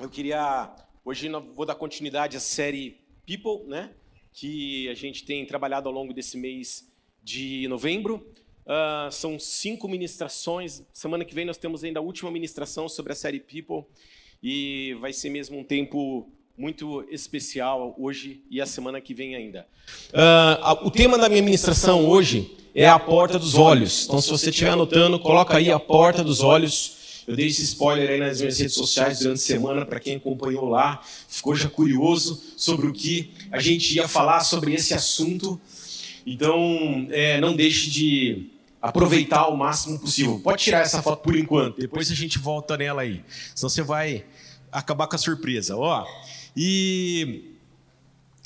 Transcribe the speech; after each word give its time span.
eu 0.00 0.08
queria. 0.08 0.70
Hoje 1.04 1.28
vou 1.54 1.64
dar 1.64 1.74
continuidade 1.74 2.36
à 2.36 2.40
série 2.40 3.00
People, 3.26 3.68
né? 3.68 3.90
Que 4.32 4.88
a 4.88 4.94
gente 4.94 5.24
tem 5.24 5.46
trabalhado 5.46 5.88
ao 5.88 5.94
longo 5.94 6.12
desse 6.12 6.36
mês 6.36 6.90
de 7.22 7.68
novembro. 7.68 8.26
Uh, 8.66 9.12
são 9.12 9.38
cinco 9.38 9.86
ministrações. 9.86 10.82
Semana 10.92 11.24
que 11.24 11.34
vem 11.34 11.44
nós 11.44 11.58
temos 11.58 11.84
ainda 11.84 12.00
a 12.00 12.02
última 12.02 12.30
ministração 12.30 12.88
sobre 12.88 13.12
a 13.12 13.14
série 13.14 13.38
People. 13.38 13.84
E 14.42 14.96
vai 15.00 15.12
ser 15.12 15.30
mesmo 15.30 15.58
um 15.58 15.64
tempo 15.64 16.28
muito 16.56 17.04
especial 17.10 17.94
hoje 17.98 18.42
e 18.50 18.60
a 18.60 18.66
semana 18.66 19.00
que 19.00 19.14
vem 19.14 19.34
ainda. 19.36 19.66
Uh, 20.10 20.86
o 20.86 20.90
tema 20.90 21.18
da 21.18 21.28
minha 21.28 21.42
ministração 21.42 22.06
hoje 22.06 22.56
é 22.74 22.88
a 22.88 22.98
porta 22.98 23.38
dos 23.38 23.54
olhos. 23.54 24.06
Então, 24.06 24.20
se 24.20 24.30
você 24.30 24.50
estiver 24.50 24.70
anotando, 24.70 25.20
coloca 25.20 25.56
aí 25.56 25.70
a 25.70 25.78
porta 25.78 26.24
dos 26.24 26.40
olhos. 26.42 27.03
Eu 27.26 27.34
dei 27.34 27.46
esse 27.46 27.62
spoiler 27.62 28.10
aí 28.10 28.20
nas 28.20 28.40
minhas 28.40 28.58
redes 28.58 28.74
sociais 28.74 29.20
durante 29.20 29.38
a 29.38 29.42
semana, 29.42 29.86
para 29.86 29.98
quem 29.98 30.16
acompanhou 30.16 30.68
lá, 30.68 31.02
ficou 31.28 31.54
já 31.54 31.70
curioso 31.70 32.42
sobre 32.56 32.86
o 32.86 32.92
que 32.92 33.30
a 33.50 33.60
gente 33.60 33.94
ia 33.94 34.06
falar 34.06 34.40
sobre 34.40 34.74
esse 34.74 34.92
assunto. 34.92 35.58
Então, 36.26 37.08
é, 37.10 37.40
não 37.40 37.56
deixe 37.56 37.90
de 37.90 38.50
aproveitar 38.80 39.48
o 39.48 39.56
máximo 39.56 39.98
possível. 39.98 40.38
Pode 40.40 40.62
tirar 40.62 40.80
essa 40.80 41.02
foto 41.02 41.22
por 41.22 41.34
enquanto, 41.34 41.80
depois 41.80 42.10
a 42.10 42.14
gente 42.14 42.38
volta 42.38 42.76
nela 42.76 43.00
aí. 43.00 43.24
Senão 43.54 43.70
você 43.70 43.82
vai 43.82 44.24
acabar 44.70 45.06
com 45.06 45.16
a 45.16 45.18
surpresa. 45.18 45.76
Ó, 45.76 46.06
e 46.54 47.52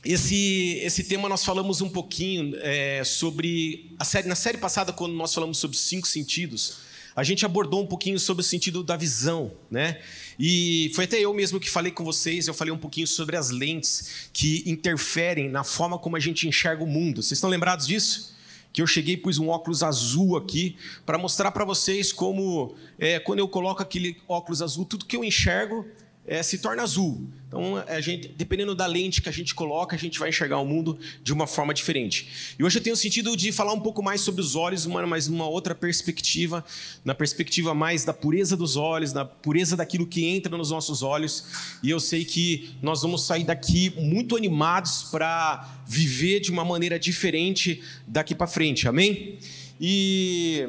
esse, 0.05 0.79
esse 0.85 1.03
tema 1.03 1.29
nós 1.29 1.45
falamos 1.45 1.81
um 1.81 1.89
pouquinho 1.89 2.55
é, 2.61 3.03
sobre 3.03 3.91
a 3.99 4.05
série 4.05 4.29
na 4.29 4.37
série 4.37 4.59
passada 4.59 4.93
quando 4.93 5.15
nós 5.15 5.35
falamos 5.35 5.59
sobre 5.59 5.77
cinco 5.77 6.07
sentidos 6.07 6.88
a 7.19 7.25
gente 7.25 7.45
abordou 7.45 7.83
um 7.83 7.87
pouquinho 7.87 8.17
sobre 8.17 8.43
o 8.43 8.45
sentido 8.45 8.81
da 8.85 8.97
visão, 8.97 9.51
né? 9.69 10.01
E 10.39 10.93
foi 10.95 11.03
até 11.05 11.19
eu 11.19 11.35
mesmo 11.35 11.59
que 11.59 11.69
falei 11.69 11.91
com 11.91 12.05
vocês, 12.05 12.47
eu 12.47 12.55
falei 12.55 12.73
um 12.73 12.79
pouquinho 12.79 13.09
sobre 13.09 13.37
as 13.37 13.51
lentes 13.51 14.31
que 14.33 14.63
interferem 14.71 15.49
na 15.49 15.65
forma 15.65 15.99
como 15.99 16.15
a 16.15 16.21
gente 16.21 16.47
enxerga 16.47 16.85
o 16.85 16.87
mundo. 16.87 17.21
Vocês 17.21 17.39
estão 17.39 17.51
lembrados 17.51 17.89
disso? 17.89 18.37
Que 18.73 18.81
eu 18.81 18.87
cheguei 18.87 19.15
e 19.15 19.17
pus 19.17 19.37
um 19.37 19.49
óculos 19.49 19.83
azul 19.83 20.37
aqui 20.37 20.77
para 21.05 21.19
mostrar 21.19 21.51
para 21.51 21.65
vocês 21.65 22.13
como, 22.13 22.77
é, 22.97 23.19
quando 23.19 23.41
eu 23.41 23.49
coloco 23.49 23.83
aquele 23.83 24.17
óculos 24.29 24.63
azul, 24.63 24.85
tudo 24.85 25.05
que 25.05 25.17
eu 25.17 25.25
enxergo 25.25 25.85
é, 26.29 26.43
se 26.43 26.59
torna 26.59 26.83
azul. 26.83 27.27
Então, 27.49 27.83
a 27.89 28.01
gente, 28.03 28.29
dependendo 28.29 28.75
da 28.75 28.85
lente 28.85 29.23
que 29.23 29.29
a 29.31 29.33
gente 29.33 29.55
coloca, 29.55 29.97
a 29.97 29.99
gente 29.99 30.19
vai 30.19 30.29
enxergar 30.29 30.59
o 30.59 30.67
mundo 30.67 30.99
de 31.23 31.33
uma 31.33 31.47
forma 31.47 31.73
diferente. 31.73 32.55
E 32.59 32.63
hoje 32.63 32.79
eu 32.79 32.83
tenho 32.83 32.93
o 32.93 32.97
sentido 32.97 33.35
de 33.35 33.51
falar 33.51 33.73
um 33.73 33.81
pouco 33.81 34.03
mais 34.03 34.21
sobre 34.21 34.43
os 34.43 34.55
olhos, 34.55 34.85
mas 34.85 35.29
numa 35.29 35.49
outra 35.49 35.75
perspectiva, 35.75 36.63
na 37.03 37.15
perspectiva 37.15 37.73
mais 37.73 38.05
da 38.05 38.13
pureza 38.13 38.55
dos 38.55 38.77
olhos, 38.77 39.15
da 39.15 39.25
pureza 39.25 39.75
daquilo 39.75 40.07
que 40.07 40.27
entra 40.27 40.55
nos 40.59 40.71
nossos 40.71 41.03
olhos. 41.03 41.79
E 41.83 41.89
eu 41.89 41.99
sei 41.99 42.27
que 42.27 42.75
nós 42.83 43.01
vamos 43.01 43.25
sair 43.25 43.45
daqui 43.45 43.95
muito 43.97 44.37
animados 44.37 45.05
para 45.05 45.83
viver 45.87 46.41
de 46.41 46.51
uma 46.51 46.67
maneira 46.67 46.99
diferente 46.99 47.83
daqui 48.07 48.35
para 48.35 48.47
frente. 48.47 48.87
Amém? 48.87 49.39
E 49.81 50.69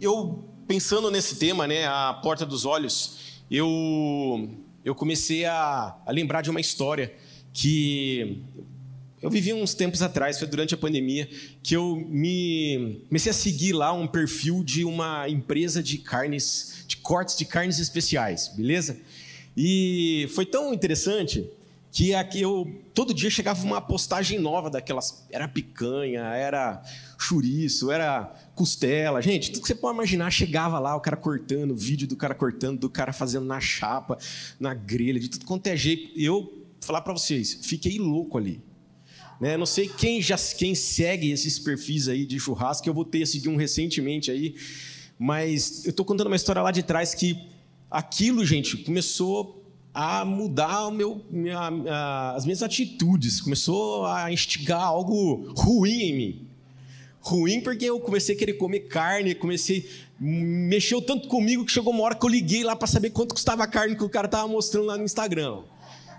eu 0.00 0.44
pensando 0.66 1.12
nesse 1.12 1.36
tema, 1.36 1.66
né, 1.66 1.86
a 1.86 2.12
porta 2.22 2.44
dos 2.44 2.64
olhos, 2.64 3.18
eu 3.48 4.50
eu 4.84 4.94
comecei 4.94 5.44
a, 5.44 5.96
a 6.04 6.10
lembrar 6.10 6.42
de 6.42 6.50
uma 6.50 6.60
história 6.60 7.12
que 7.52 8.42
eu 9.20 9.28
vivi 9.28 9.52
uns 9.52 9.74
tempos 9.74 10.00
atrás, 10.00 10.38
foi 10.38 10.46
durante 10.46 10.74
a 10.74 10.76
pandemia, 10.76 11.28
que 11.62 11.74
eu 11.74 11.96
me 12.08 13.02
comecei 13.08 13.30
a 13.30 13.34
seguir 13.34 13.72
lá 13.72 13.92
um 13.92 14.06
perfil 14.06 14.62
de 14.62 14.84
uma 14.84 15.28
empresa 15.28 15.82
de 15.82 15.98
carnes, 15.98 16.84
de 16.86 16.96
cortes 16.98 17.36
de 17.36 17.44
carnes 17.44 17.80
especiais, 17.80 18.48
beleza? 18.56 19.00
E 19.56 20.28
foi 20.34 20.46
tão 20.46 20.72
interessante 20.72 21.50
que 21.90 22.14
aqui 22.14 22.40
eu 22.40 22.82
todo 22.94 23.14
dia 23.14 23.30
chegava 23.30 23.64
uma 23.64 23.80
postagem 23.80 24.38
nova 24.38 24.68
daquelas, 24.68 25.26
era 25.30 25.48
picanha, 25.48 26.22
era 26.34 26.82
chouriço, 27.18 27.90
era 27.90 28.24
costela, 28.54 29.20
gente, 29.22 29.50
tudo 29.50 29.62
que 29.62 29.68
você 29.68 29.74
pode 29.74 29.94
imaginar 29.94 30.30
chegava 30.30 30.78
lá, 30.78 30.94
o 30.94 31.00
cara 31.00 31.16
cortando, 31.16 31.74
vídeo 31.74 32.06
do 32.06 32.16
cara 32.16 32.34
cortando, 32.34 32.78
do 32.78 32.90
cara 32.90 33.12
fazendo 33.12 33.46
na 33.46 33.60
chapa, 33.60 34.18
na 34.60 34.74
grelha, 34.74 35.18
de 35.18 35.28
tudo 35.28 35.46
quanto 35.46 35.66
é 35.66 35.76
jeito. 35.76 36.10
Eu 36.18 36.66
falar 36.80 37.00
para 37.00 37.12
vocês, 37.12 37.60
fiquei 37.62 37.98
louco 37.98 38.36
ali. 38.38 38.62
Né? 39.40 39.56
Não 39.56 39.66
sei 39.66 39.88
quem 39.88 40.20
já 40.20 40.36
quem 40.36 40.74
segue 40.74 41.30
esses 41.30 41.58
perfis 41.58 42.08
aí 42.08 42.26
de 42.26 42.38
churrasco, 42.38 42.88
eu 42.88 42.94
vou 42.94 43.04
ter 43.04 43.26
seguir 43.26 43.48
um 43.48 43.56
recentemente 43.56 44.30
aí, 44.30 44.54
mas 45.18 45.84
eu 45.84 45.90
estou 45.90 46.04
contando 46.04 46.26
uma 46.26 46.36
história 46.36 46.60
lá 46.60 46.70
de 46.70 46.82
trás 46.82 47.14
que 47.14 47.48
aquilo, 47.90 48.44
gente, 48.44 48.76
começou 48.78 49.57
a 50.00 50.24
mudar 50.24 50.92
meu, 50.92 51.20
minha, 51.28 52.32
as 52.32 52.44
minhas 52.44 52.62
atitudes, 52.62 53.40
começou 53.40 54.06
a 54.06 54.32
instigar 54.32 54.80
algo 54.80 55.52
ruim 55.56 56.02
em 56.02 56.16
mim. 56.16 56.46
Ruim 57.20 57.60
porque 57.60 57.86
eu 57.86 57.98
comecei 57.98 58.36
a 58.36 58.38
querer 58.38 58.52
comer 58.52 58.86
carne, 58.86 59.34
comecei 59.34 59.90
mexeu 60.20 61.02
tanto 61.02 61.26
comigo 61.26 61.64
que 61.64 61.72
chegou 61.72 61.92
uma 61.92 62.04
hora 62.04 62.14
que 62.14 62.24
eu 62.24 62.30
liguei 62.30 62.62
lá 62.62 62.76
para 62.76 62.86
saber 62.86 63.10
quanto 63.10 63.34
custava 63.34 63.64
a 63.64 63.66
carne 63.66 63.96
que 63.96 64.04
o 64.04 64.08
cara 64.08 64.26
estava 64.26 64.46
mostrando 64.46 64.86
lá 64.86 64.96
no 64.96 65.02
Instagram. 65.02 65.62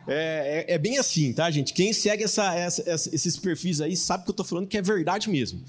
É, 0.06 0.66
é, 0.68 0.74
é, 0.74 0.78
bem 0.78 0.98
assim, 0.98 1.32
tá, 1.32 1.50
gente? 1.50 1.72
Quem 1.72 1.94
segue 1.94 2.26
essa, 2.26 2.54
essa, 2.54 2.84
esses 3.16 3.38
perfis 3.38 3.80
aí 3.80 3.96
sabe 3.96 4.26
que 4.26 4.30
eu 4.30 4.34
estou 4.34 4.46
falando 4.46 4.68
que 4.68 4.78
é 4.78 4.82
verdade 4.82 5.30
mesmo. 5.30 5.64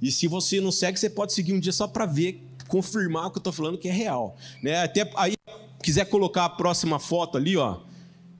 E 0.00 0.10
se 0.10 0.26
você 0.26 0.60
não 0.60 0.72
segue, 0.72 0.98
você 0.98 1.08
pode 1.08 1.32
seguir 1.32 1.52
um 1.52 1.60
dia 1.60 1.72
só 1.72 1.86
para 1.86 2.06
ver, 2.06 2.42
confirmar 2.66 3.26
o 3.26 3.30
que 3.30 3.38
eu 3.38 3.40
estou 3.40 3.52
falando 3.52 3.78
que 3.78 3.88
é 3.88 3.92
real. 3.92 4.36
Né? 4.60 4.82
Até 4.82 5.08
aí 5.14 5.34
quiser 5.82 6.06
colocar 6.06 6.44
a 6.44 6.48
próxima 6.48 6.98
foto 6.98 7.36
ali, 7.36 7.56
ó, 7.56 7.80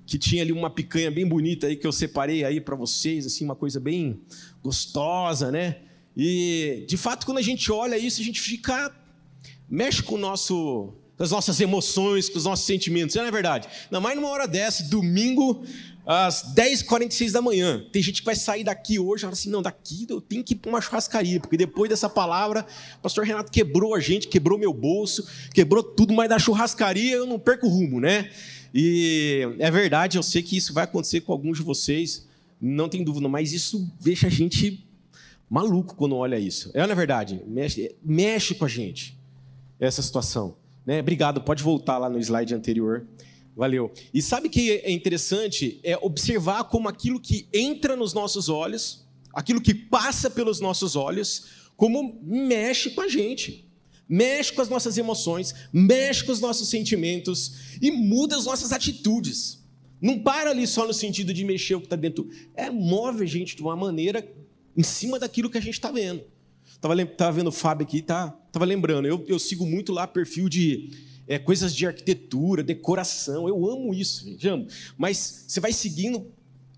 que 0.06 0.18
tinha 0.18 0.42
ali 0.42 0.52
uma 0.52 0.70
picanha 0.70 1.10
bem 1.10 1.26
bonita 1.26 1.66
aí 1.66 1.76
que 1.76 1.86
eu 1.86 1.92
separei 1.92 2.44
aí 2.44 2.60
para 2.60 2.76
vocês, 2.76 3.26
assim, 3.26 3.44
uma 3.44 3.56
coisa 3.56 3.80
bem 3.80 4.20
gostosa, 4.62 5.50
né? 5.50 5.78
E 6.16 6.84
de 6.88 6.96
fato, 6.96 7.26
quando 7.26 7.38
a 7.38 7.42
gente 7.42 7.70
olha 7.72 7.96
isso, 7.96 8.20
a 8.20 8.24
gente 8.24 8.40
fica 8.40 8.94
mexe 9.68 10.02
com 10.02 10.16
o 10.16 10.18
nosso 10.18 10.94
com 11.16 11.24
as 11.24 11.30
nossas 11.30 11.60
emoções, 11.60 12.28
com 12.28 12.38
os 12.38 12.44
nossos 12.44 12.64
sentimentos, 12.64 13.14
não 13.14 13.24
é 13.24 13.30
verdade? 13.30 13.68
Não, 13.90 14.00
mais 14.00 14.16
numa 14.16 14.28
hora 14.28 14.48
dessa, 14.48 14.82
domingo, 14.84 15.62
às 16.06 16.54
10h46 16.54 17.30
da 17.30 17.40
manhã. 17.40 17.84
Tem 17.92 18.02
gente 18.02 18.20
que 18.20 18.26
vai 18.26 18.34
sair 18.34 18.64
daqui 18.64 18.98
hoje 18.98 19.20
e 19.20 19.22
fala 19.22 19.32
assim: 19.32 19.50
não, 19.50 19.62
daqui 19.62 20.06
eu 20.08 20.20
tenho 20.20 20.42
que 20.42 20.54
ir 20.54 20.56
para 20.56 20.68
uma 20.68 20.80
churrascaria, 20.80 21.40
porque 21.40 21.56
depois 21.56 21.88
dessa 21.88 22.08
palavra, 22.08 22.66
o 22.98 23.02
pastor 23.02 23.24
Renato 23.24 23.50
quebrou 23.50 23.94
a 23.94 24.00
gente, 24.00 24.28
quebrou 24.28 24.58
meu 24.58 24.72
bolso, 24.72 25.26
quebrou 25.52 25.82
tudo, 25.82 26.12
mas 26.12 26.28
da 26.28 26.38
churrascaria 26.38 27.14
eu 27.14 27.26
não 27.26 27.38
perco 27.38 27.66
o 27.66 27.70
rumo, 27.70 28.00
né? 28.00 28.30
E 28.74 29.46
é 29.58 29.70
verdade, 29.70 30.16
eu 30.16 30.22
sei 30.22 30.42
que 30.42 30.56
isso 30.56 30.72
vai 30.72 30.84
acontecer 30.84 31.20
com 31.20 31.32
alguns 31.32 31.58
de 31.58 31.64
vocês, 31.64 32.26
não 32.60 32.88
tem 32.88 33.04
dúvida, 33.04 33.28
mas 33.28 33.52
isso 33.52 33.86
deixa 34.00 34.28
a 34.28 34.30
gente 34.30 34.86
maluco 35.48 35.94
quando 35.94 36.16
olha 36.16 36.38
isso. 36.38 36.70
É 36.72 36.86
na 36.86 36.92
é 36.92 36.96
verdade, 36.96 37.42
mexe, 37.46 37.94
mexe 38.02 38.54
com 38.54 38.64
a 38.64 38.68
gente 38.68 39.18
essa 39.78 40.00
situação. 40.00 40.56
Né? 40.86 41.00
Obrigado, 41.00 41.42
pode 41.42 41.62
voltar 41.62 41.98
lá 41.98 42.08
no 42.08 42.18
slide 42.18 42.54
anterior. 42.54 43.06
Valeu. 43.54 43.92
E 44.12 44.22
sabe 44.22 44.48
que 44.48 44.70
é 44.70 44.90
interessante 44.90 45.78
é 45.82 45.96
observar 45.98 46.64
como 46.64 46.88
aquilo 46.88 47.20
que 47.20 47.46
entra 47.52 47.94
nos 47.94 48.14
nossos 48.14 48.48
olhos, 48.48 49.06
aquilo 49.32 49.60
que 49.60 49.74
passa 49.74 50.30
pelos 50.30 50.60
nossos 50.60 50.96
olhos, 50.96 51.46
como 51.76 52.18
mexe 52.22 52.90
com 52.90 53.02
a 53.02 53.08
gente. 53.08 53.68
Mexe 54.08 54.52
com 54.52 54.60
as 54.60 54.68
nossas 54.68 54.98
emoções, 54.98 55.54
mexe 55.72 56.24
com 56.24 56.32
os 56.32 56.40
nossos 56.40 56.68
sentimentos 56.68 57.78
e 57.80 57.90
muda 57.90 58.36
as 58.36 58.44
nossas 58.44 58.72
atitudes. 58.72 59.62
Não 60.00 60.18
para 60.18 60.50
ali 60.50 60.66
só 60.66 60.86
no 60.86 60.92
sentido 60.92 61.32
de 61.32 61.44
mexer 61.44 61.76
o 61.76 61.80
que 61.80 61.86
está 61.86 61.96
dentro. 61.96 62.28
É, 62.54 62.68
move 62.70 63.22
a 63.22 63.26
gente 63.26 63.54
de 63.54 63.62
uma 63.62 63.76
maneira 63.76 64.26
em 64.76 64.82
cima 64.82 65.18
daquilo 65.18 65.48
que 65.48 65.58
a 65.58 65.62
gente 65.62 65.74
está 65.74 65.90
vendo. 65.90 66.24
Estava 66.74 67.06
tava 67.06 67.32
vendo 67.32 67.46
o 67.46 67.52
Fábio 67.52 67.86
aqui, 67.86 68.02
tá, 68.02 68.30
tava 68.50 68.64
lembrando. 68.64 69.06
Eu, 69.06 69.24
eu 69.28 69.38
sigo 69.38 69.64
muito 69.64 69.92
lá 69.92 70.06
perfil 70.06 70.48
de 70.48 70.90
é, 71.26 71.38
coisas 71.38 71.74
de 71.74 71.86
arquitetura, 71.86 72.62
decoração. 72.62 73.48
Eu 73.48 73.68
amo 73.68 73.94
isso, 73.94 74.24
gente, 74.24 74.46
amo. 74.48 74.66
Mas 74.96 75.44
você 75.46 75.60
vai 75.60 75.72
seguindo, 75.72 76.26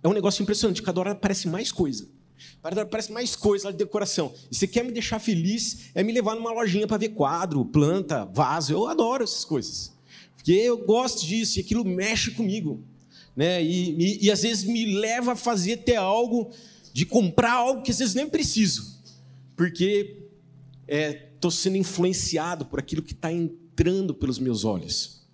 é 0.02 0.08
um 0.08 0.12
negócio 0.12 0.42
impressionante. 0.42 0.82
Cada 0.82 1.00
hora 1.00 1.10
aparece 1.12 1.48
mais 1.48 1.72
coisa. 1.72 2.08
Cada 2.62 2.80
hora 2.80 2.88
aparece 2.88 3.12
mais 3.12 3.34
coisa 3.36 3.66
lá 3.66 3.70
de 3.70 3.78
decoração. 3.78 4.32
E 4.50 4.54
você 4.54 4.66
quer 4.66 4.84
me 4.84 4.92
deixar 4.92 5.18
feliz, 5.18 5.90
é 5.94 6.02
me 6.02 6.12
levar 6.12 6.34
numa 6.34 6.52
lojinha 6.52 6.86
para 6.86 6.98
ver 6.98 7.10
quadro, 7.10 7.64
planta, 7.64 8.24
vaso. 8.26 8.72
Eu 8.72 8.86
adoro 8.86 9.24
essas 9.24 9.44
coisas. 9.44 9.92
Porque 10.36 10.52
eu 10.52 10.78
gosto 10.78 11.24
disso 11.26 11.58
e 11.58 11.60
aquilo 11.60 11.84
mexe 11.84 12.30
comigo. 12.30 12.82
Né? 13.34 13.62
E, 13.62 13.90
e, 13.98 14.26
e 14.26 14.30
às 14.30 14.42
vezes 14.42 14.64
me 14.64 14.94
leva 14.94 15.32
a 15.32 15.36
fazer 15.36 15.74
até 15.74 15.96
algo, 15.96 16.50
de 16.92 17.04
comprar 17.04 17.52
algo 17.52 17.82
que 17.82 17.90
às 17.90 17.98
vezes 17.98 18.14
nem 18.14 18.28
preciso. 18.28 19.02
Porque 19.56 20.18
estou 20.86 21.50
é, 21.50 21.54
sendo 21.54 21.76
influenciado 21.76 22.66
por 22.66 22.78
aquilo 22.78 23.02
que 23.02 23.12
está 23.12 23.32
em 23.32 23.48
entrando 23.74 24.14
pelos 24.14 24.38
meus 24.38 24.64
olhos. 24.64 25.24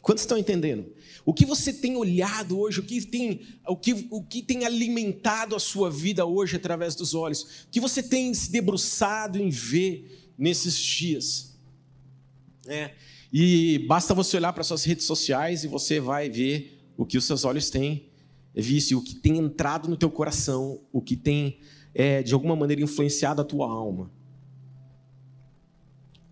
Quantos 0.00 0.22
estão 0.22 0.38
entendendo? 0.38 0.90
O 1.24 1.34
que 1.34 1.44
você 1.44 1.70
tem 1.70 1.96
olhado 1.96 2.58
hoje, 2.58 2.80
o 2.80 2.82
que 2.82 3.04
tem, 3.04 3.42
o 3.66 3.76
que, 3.76 4.06
o 4.10 4.22
que 4.22 4.42
tem 4.42 4.64
alimentado 4.64 5.54
a 5.54 5.58
sua 5.58 5.90
vida 5.90 6.24
hoje 6.24 6.56
através 6.56 6.94
dos 6.94 7.14
olhos? 7.14 7.64
O 7.66 7.70
que 7.70 7.80
você 7.80 8.02
tem 8.02 8.32
se 8.32 8.50
debruçado 8.50 9.38
em 9.38 9.50
ver 9.50 10.32
nesses 10.38 10.76
dias? 10.78 11.58
É, 12.66 12.92
E 13.30 13.84
basta 13.86 14.14
você 14.14 14.38
olhar 14.38 14.54
para 14.54 14.64
suas 14.64 14.84
redes 14.84 15.04
sociais 15.04 15.64
e 15.64 15.68
você 15.68 16.00
vai 16.00 16.30
ver 16.30 16.80
o 16.96 17.04
que 17.04 17.18
os 17.18 17.24
seus 17.26 17.44
olhos 17.44 17.68
têm 17.68 18.08
visto, 18.54 18.96
o 18.96 19.02
que 19.02 19.14
tem 19.14 19.36
entrado 19.36 19.88
no 19.88 19.96
teu 19.96 20.10
coração, 20.10 20.80
o 20.90 21.02
que 21.02 21.16
tem, 21.16 21.60
é, 21.94 22.22
de 22.22 22.32
alguma 22.32 22.56
maneira, 22.56 22.82
influenciado 22.82 23.42
a 23.42 23.44
tua 23.44 23.70
alma. 23.70 24.10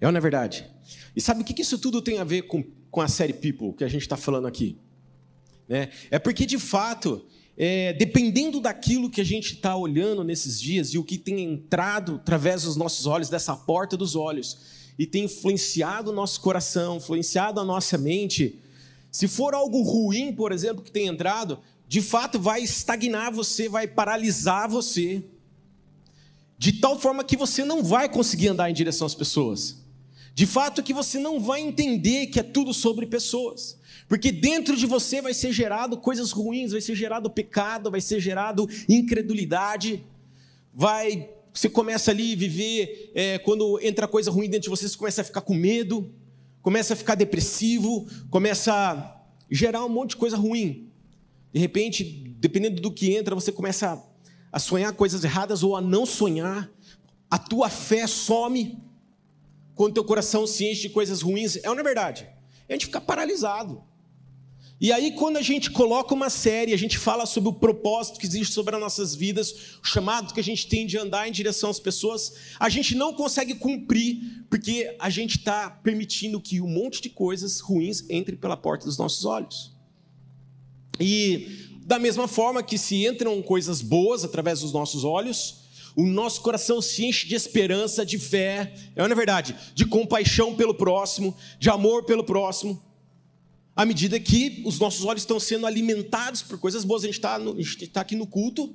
É 0.00 0.06
ou 0.06 0.12
não 0.12 0.18
é 0.18 0.20
verdade? 0.20 0.75
E 1.14 1.20
sabe 1.20 1.42
o 1.42 1.44
que 1.44 1.60
isso 1.60 1.78
tudo 1.78 2.02
tem 2.02 2.18
a 2.18 2.24
ver 2.24 2.42
com, 2.42 2.64
com 2.90 3.00
a 3.00 3.08
série 3.08 3.32
People 3.32 3.72
que 3.72 3.84
a 3.84 3.88
gente 3.88 4.02
está 4.02 4.16
falando 4.16 4.46
aqui? 4.46 4.76
Né? 5.68 5.90
É 6.10 6.18
porque, 6.18 6.46
de 6.46 6.58
fato, 6.58 7.24
é, 7.56 7.92
dependendo 7.94 8.60
daquilo 8.60 9.10
que 9.10 9.20
a 9.20 9.24
gente 9.24 9.54
está 9.54 9.76
olhando 9.76 10.22
nesses 10.22 10.60
dias 10.60 10.90
e 10.90 10.98
o 10.98 11.04
que 11.04 11.16
tem 11.16 11.42
entrado 11.42 12.16
através 12.16 12.62
dos 12.62 12.76
nossos 12.76 13.06
olhos, 13.06 13.28
dessa 13.28 13.56
porta 13.56 13.96
dos 13.96 14.14
olhos, 14.14 14.58
e 14.98 15.06
tem 15.06 15.24
influenciado 15.24 16.10
o 16.10 16.14
nosso 16.14 16.40
coração, 16.40 16.96
influenciado 16.96 17.60
a 17.60 17.64
nossa 17.64 17.98
mente, 17.98 18.60
se 19.10 19.26
for 19.26 19.54
algo 19.54 19.82
ruim, 19.82 20.32
por 20.32 20.52
exemplo, 20.52 20.82
que 20.82 20.90
tem 20.90 21.06
entrado, 21.06 21.58
de 21.88 22.02
fato 22.02 22.38
vai 22.38 22.62
estagnar 22.62 23.32
você, 23.32 23.68
vai 23.68 23.86
paralisar 23.86 24.68
você, 24.68 25.24
de 26.58 26.74
tal 26.74 26.98
forma 26.98 27.24
que 27.24 27.36
você 27.36 27.64
não 27.64 27.82
vai 27.82 28.08
conseguir 28.08 28.48
andar 28.48 28.70
em 28.70 28.74
direção 28.74 29.06
às 29.06 29.14
pessoas. 29.14 29.85
De 30.36 30.44
fato 30.44 30.82
que 30.82 30.92
você 30.92 31.18
não 31.18 31.40
vai 31.40 31.62
entender 31.62 32.26
que 32.26 32.38
é 32.38 32.42
tudo 32.42 32.74
sobre 32.74 33.06
pessoas. 33.06 33.78
Porque 34.06 34.30
dentro 34.30 34.76
de 34.76 34.84
você 34.84 35.22
vai 35.22 35.32
ser 35.32 35.50
gerado 35.50 35.96
coisas 35.96 36.30
ruins, 36.30 36.72
vai 36.72 36.80
ser 36.82 36.94
gerado 36.94 37.30
pecado, 37.30 37.90
vai 37.90 38.02
ser 38.02 38.20
gerado 38.20 38.68
incredulidade, 38.86 40.04
vai 40.74 41.30
você 41.54 41.70
começa 41.70 42.10
ali 42.10 42.34
a 42.34 42.36
viver, 42.36 43.12
é, 43.14 43.38
quando 43.38 43.80
entra 43.80 44.06
coisa 44.06 44.30
ruim 44.30 44.46
dentro 44.46 44.64
de 44.64 44.68
você, 44.68 44.86
você 44.86 44.98
começa 44.98 45.22
a 45.22 45.24
ficar 45.24 45.40
com 45.40 45.54
medo, 45.54 46.12
começa 46.60 46.92
a 46.92 46.96
ficar 46.96 47.14
depressivo, 47.14 48.06
começa 48.28 48.74
a 48.74 49.22
gerar 49.50 49.86
um 49.86 49.88
monte 49.88 50.10
de 50.10 50.16
coisa 50.16 50.36
ruim. 50.36 50.90
De 51.50 51.58
repente, 51.58 52.04
dependendo 52.38 52.82
do 52.82 52.92
que 52.92 53.16
entra, 53.16 53.34
você 53.34 53.50
começa 53.50 54.04
a 54.52 54.58
sonhar 54.58 54.92
coisas 54.92 55.24
erradas 55.24 55.62
ou 55.62 55.74
a 55.74 55.80
não 55.80 56.04
sonhar. 56.04 56.70
A 57.30 57.38
tua 57.38 57.70
fé 57.70 58.06
some 58.06 58.85
quando 59.76 59.94
teu 59.94 60.04
coração 60.04 60.44
se 60.46 60.64
enche 60.64 60.82
de 60.82 60.88
coisas 60.88 61.22
ruins. 61.22 61.56
É 61.56 61.68
é 61.68 61.82
verdade? 61.82 62.26
a 62.68 62.72
gente 62.72 62.86
fica 62.86 63.00
paralisado. 63.00 63.80
E 64.78 64.92
aí, 64.92 65.12
quando 65.12 65.36
a 65.36 65.42
gente 65.42 65.70
coloca 65.70 66.12
uma 66.12 66.28
série, 66.28 66.74
a 66.74 66.76
gente 66.76 66.98
fala 66.98 67.24
sobre 67.24 67.48
o 67.48 67.52
propósito 67.52 68.18
que 68.18 68.26
existe 68.26 68.52
sobre 68.52 68.74
as 68.74 68.80
nossas 68.80 69.14
vidas, 69.14 69.78
o 69.82 69.86
chamado 69.86 70.34
que 70.34 70.40
a 70.40 70.44
gente 70.44 70.66
tem 70.66 70.86
de 70.86 70.98
andar 70.98 71.26
em 71.28 71.32
direção 71.32 71.70
às 71.70 71.80
pessoas, 71.80 72.34
a 72.58 72.68
gente 72.68 72.94
não 72.94 73.14
consegue 73.14 73.54
cumprir, 73.54 74.44
porque 74.50 74.94
a 74.98 75.08
gente 75.08 75.38
está 75.38 75.70
permitindo 75.70 76.40
que 76.40 76.60
um 76.60 76.68
monte 76.68 77.00
de 77.00 77.08
coisas 77.08 77.60
ruins 77.60 78.04
entre 78.10 78.36
pela 78.36 78.56
porta 78.56 78.84
dos 78.84 78.98
nossos 78.98 79.24
olhos. 79.24 79.72
E 81.00 81.78
da 81.86 81.98
mesma 81.98 82.28
forma 82.28 82.62
que 82.62 82.76
se 82.76 83.06
entram 83.06 83.40
coisas 83.40 83.80
boas 83.80 84.24
através 84.24 84.60
dos 84.60 84.72
nossos 84.72 85.04
olhos, 85.04 85.65
o 85.96 86.06
nosso 86.06 86.42
coração 86.42 86.80
se 86.80 87.04
enche 87.04 87.26
de 87.26 87.34
esperança, 87.34 88.06
de 88.06 88.18
fé, 88.18 88.72
é 88.94 89.02
na 89.02 89.10
é 89.10 89.14
verdade, 89.16 89.56
de 89.74 89.84
compaixão 89.84 90.54
pelo 90.54 90.74
próximo, 90.74 91.36
de 91.58 91.68
amor 91.70 92.04
pelo 92.04 92.22
próximo 92.22 92.86
à 93.76 93.84
medida 93.84 94.18
que 94.18 94.62
os 94.64 94.78
nossos 94.78 95.04
olhos 95.04 95.22
estão 95.22 95.38
sendo 95.38 95.66
alimentados 95.66 96.42
por 96.42 96.58
coisas 96.58 96.82
boas. 96.82 97.02
A 97.04 97.06
gente 97.06 97.16
está 97.16 97.38
tá 97.92 98.00
aqui 98.00 98.16
no 98.16 98.26
culto 98.26 98.74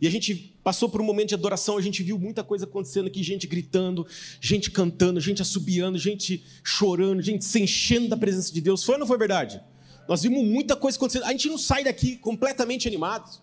e 0.00 0.06
a 0.06 0.10
gente 0.10 0.58
passou 0.64 0.88
por 0.88 1.02
um 1.02 1.04
momento 1.04 1.28
de 1.28 1.34
adoração, 1.34 1.76
a 1.76 1.82
gente 1.82 2.02
viu 2.02 2.18
muita 2.18 2.42
coisa 2.42 2.64
acontecendo 2.64 3.08
aqui, 3.08 3.22
gente 3.22 3.46
gritando, 3.46 4.06
gente 4.40 4.70
cantando, 4.70 5.20
gente 5.20 5.42
assobiando, 5.42 5.98
gente 5.98 6.42
chorando, 6.64 7.20
gente 7.20 7.44
se 7.44 7.60
enchendo 7.60 8.08
da 8.08 8.16
presença 8.16 8.50
de 8.50 8.60
Deus. 8.62 8.82
Foi 8.82 8.94
ou 8.94 9.00
não 9.00 9.06
foi 9.06 9.18
verdade? 9.18 9.60
Nós 10.08 10.22
vimos 10.22 10.42
muita 10.42 10.74
coisa 10.74 10.96
acontecendo. 10.96 11.24
A 11.24 11.32
gente 11.32 11.48
não 11.48 11.58
sai 11.58 11.84
daqui 11.84 12.16
completamente 12.16 12.88
animados. 12.88 13.42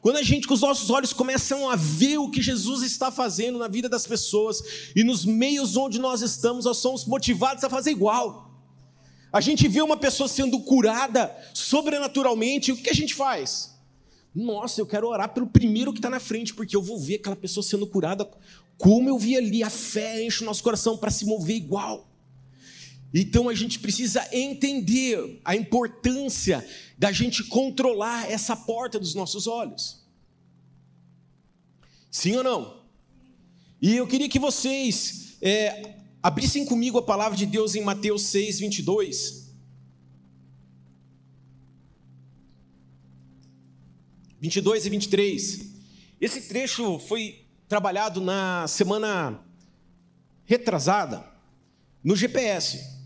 Quando 0.00 0.16
a 0.16 0.22
gente, 0.22 0.46
com 0.46 0.54
os 0.54 0.62
nossos 0.62 0.88
olhos, 0.88 1.12
começam 1.12 1.68
a 1.68 1.76
ver 1.76 2.18
o 2.18 2.30
que 2.30 2.40
Jesus 2.40 2.82
está 2.82 3.10
fazendo 3.10 3.58
na 3.58 3.68
vida 3.68 3.88
das 3.88 4.06
pessoas 4.06 4.62
e 4.96 5.04
nos 5.04 5.26
meios 5.26 5.76
onde 5.76 5.98
nós 5.98 6.22
estamos, 6.22 6.64
nós 6.64 6.78
somos 6.78 7.04
motivados 7.04 7.64
a 7.64 7.68
fazer 7.68 7.90
igual. 7.90 8.50
A 9.32 9.40
gente 9.40 9.68
vê 9.68 9.82
uma 9.82 9.96
pessoa 9.96 10.28
sendo 10.28 10.58
curada 10.60 11.36
sobrenaturalmente, 11.52 12.72
o 12.72 12.76
que 12.76 12.88
a 12.90 12.94
gente 12.94 13.14
faz? 13.14 13.78
Nossa, 14.34 14.80
eu 14.80 14.86
quero 14.86 15.06
orar 15.06 15.34
pelo 15.34 15.46
primeiro 15.46 15.92
que 15.92 15.98
está 15.98 16.08
na 16.08 16.18
frente, 16.18 16.54
porque 16.54 16.74
eu 16.74 16.82
vou 16.82 16.98
ver 16.98 17.16
aquela 17.16 17.36
pessoa 17.36 17.62
sendo 17.62 17.86
curada, 17.86 18.28
como 18.78 19.08
eu 19.08 19.18
vi 19.18 19.36
ali, 19.36 19.62
a 19.62 19.68
fé 19.68 20.24
enche 20.24 20.42
o 20.42 20.46
nosso 20.46 20.62
coração 20.62 20.96
para 20.96 21.10
se 21.10 21.26
mover 21.26 21.56
igual. 21.56 22.09
Então 23.12 23.48
a 23.48 23.54
gente 23.54 23.78
precisa 23.78 24.26
entender 24.32 25.40
a 25.44 25.56
importância 25.56 26.66
da 26.96 27.10
gente 27.10 27.44
controlar 27.44 28.30
essa 28.30 28.54
porta 28.54 28.98
dos 28.98 29.14
nossos 29.14 29.46
olhos. 29.46 30.04
Sim 32.10 32.36
ou 32.36 32.44
não? 32.44 32.80
E 33.82 33.96
eu 33.96 34.06
queria 34.06 34.28
que 34.28 34.38
vocês 34.38 35.36
é, 35.40 36.00
Abrissem 36.22 36.66
comigo 36.66 36.98
a 36.98 37.02
palavra 37.02 37.36
de 37.36 37.46
Deus 37.46 37.74
em 37.74 37.82
Mateus 37.82 38.24
6, 38.24 38.60
22. 38.60 39.48
22 44.38 44.86
e 44.86 44.90
23. 44.90 45.60
Esse 46.20 46.42
trecho 46.42 46.98
foi 46.98 47.46
trabalhado 47.66 48.20
na 48.20 48.68
semana 48.68 49.42
retrasada 50.44 51.26
no 52.04 52.14
GPS. 52.14 52.99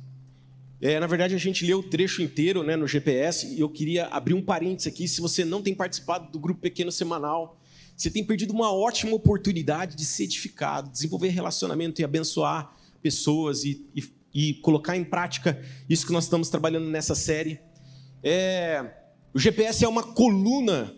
É, 0.85 1.01
na 1.01 1.07
verdade, 1.07 1.35
a 1.35 1.39
gente 1.39 1.65
leu 1.65 1.79
o 1.79 1.83
trecho 1.83 2.21
inteiro 2.21 2.63
né, 2.63 2.77
no 2.77 2.87
GPS 2.87 3.55
e 3.55 3.59
eu 3.59 3.71
queria 3.71 4.05
abrir 4.09 4.35
um 4.35 4.43
parênteses 4.43 4.93
aqui. 4.93 5.09
Se 5.09 5.19
você 5.19 5.43
não 5.43 5.63
tem 5.63 5.75
participado 5.75 6.31
do 6.31 6.39
grupo 6.39 6.61
pequeno 6.61 6.93
semanal, 6.93 7.59
você 7.97 8.11
tem 8.11 8.23
perdido 8.23 8.53
uma 8.53 8.71
ótima 8.71 9.15
oportunidade 9.15 9.97
de 9.97 10.05
ser 10.05 10.25
edificado, 10.25 10.91
desenvolver 10.91 11.29
relacionamento 11.29 12.03
e 12.03 12.05
abençoar 12.05 12.71
pessoas 13.01 13.65
e, 13.65 13.83
e, 13.97 14.05
e 14.35 14.55
colocar 14.57 14.95
em 14.95 15.05
prática 15.05 15.59
isso 15.89 16.05
que 16.07 16.13
nós 16.13 16.25
estamos 16.25 16.51
trabalhando 16.51 16.91
nessa 16.91 17.15
série. 17.15 17.59
É, 18.23 18.85
o 19.33 19.39
GPS 19.39 19.87
é 19.87 19.89
uma 19.89 20.03
coluna 20.03 20.95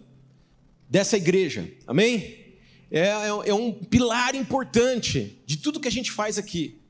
dessa 0.90 1.16
igreja, 1.16 1.64
amém? 1.86 2.56
É, 2.90 3.02
é, 3.02 3.28
é, 3.50 3.54
um 3.54 3.72
pilar 3.72 4.34
importante 4.34 5.40
de 5.46 5.58
tudo 5.58 5.78
que 5.78 5.86
a 5.86 5.92
gente 5.92 6.10
faz 6.10 6.38
aqui. 6.38 6.80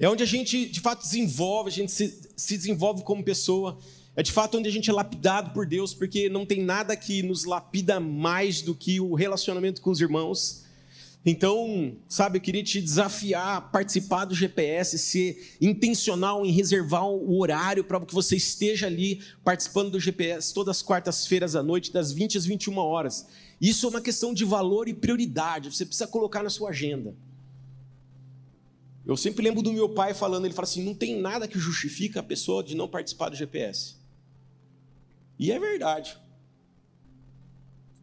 É 0.00 0.08
onde 0.08 0.22
a 0.22 0.26
gente 0.26 0.66
de 0.66 0.80
fato 0.80 1.02
desenvolve, 1.02 1.70
a 1.70 1.72
gente 1.72 1.90
se, 1.90 2.20
se 2.36 2.56
desenvolve 2.56 3.02
como 3.02 3.24
pessoa. 3.24 3.78
É 4.14 4.22
de 4.22 4.30
fato 4.30 4.58
onde 4.58 4.68
a 4.68 4.72
gente 4.72 4.88
é 4.88 4.92
lapidado 4.92 5.50
por 5.50 5.66
Deus, 5.66 5.92
porque 5.92 6.28
não 6.28 6.46
tem 6.46 6.62
nada 6.62 6.96
que 6.96 7.22
nos 7.22 7.44
lapida 7.44 7.98
mais 7.98 8.62
do 8.62 8.74
que 8.74 9.00
o 9.00 9.14
relacionamento 9.14 9.80
com 9.80 9.90
os 9.90 10.00
irmãos. 10.00 10.64
Então, 11.26 11.96
sabe, 12.08 12.38
eu 12.38 12.42
queria 12.42 12.62
te 12.62 12.80
desafiar 12.80 13.56
a 13.56 13.60
participar 13.60 14.24
do 14.24 14.34
GPS, 14.34 14.98
ser 14.98 15.56
intencional 15.60 16.46
em 16.46 16.50
reservar 16.50 17.06
o 17.06 17.38
horário 17.40 17.82
para 17.82 18.00
que 18.00 18.14
você 18.14 18.36
esteja 18.36 18.86
ali 18.86 19.20
participando 19.44 19.90
do 19.90 20.00
GPS 20.00 20.54
todas 20.54 20.76
as 20.76 20.82
quartas-feiras 20.82 21.56
à 21.56 21.62
noite, 21.62 21.92
das 21.92 22.12
20 22.12 22.38
às 22.38 22.46
21 22.46 22.78
horas. 22.78 23.26
Isso 23.60 23.86
é 23.86 23.90
uma 23.90 24.00
questão 24.00 24.32
de 24.32 24.44
valor 24.44 24.88
e 24.88 24.94
prioridade, 24.94 25.72
você 25.72 25.84
precisa 25.84 26.06
colocar 26.06 26.42
na 26.42 26.50
sua 26.50 26.70
agenda. 26.70 27.14
Eu 29.08 29.16
sempre 29.16 29.42
lembro 29.42 29.62
do 29.62 29.72
meu 29.72 29.88
pai 29.88 30.12
falando, 30.12 30.44
ele 30.44 30.52
fala 30.52 30.68
assim: 30.68 30.84
não 30.84 30.94
tem 30.94 31.18
nada 31.18 31.48
que 31.48 31.58
justifique 31.58 32.18
a 32.18 32.22
pessoa 32.22 32.62
de 32.62 32.76
não 32.76 32.86
participar 32.86 33.30
do 33.30 33.36
GPS. 33.36 33.96
E 35.38 35.50
é 35.50 35.58
verdade. 35.58 36.18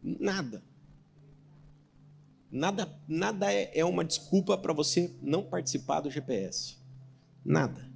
Nada. 0.02 0.64
Nada, 2.50 3.00
nada 3.06 3.52
é, 3.52 3.70
é 3.72 3.84
uma 3.84 4.04
desculpa 4.04 4.58
para 4.58 4.72
você 4.72 5.14
não 5.22 5.44
participar 5.44 6.00
do 6.00 6.10
GPS. 6.10 6.76
Nada. 7.44 7.88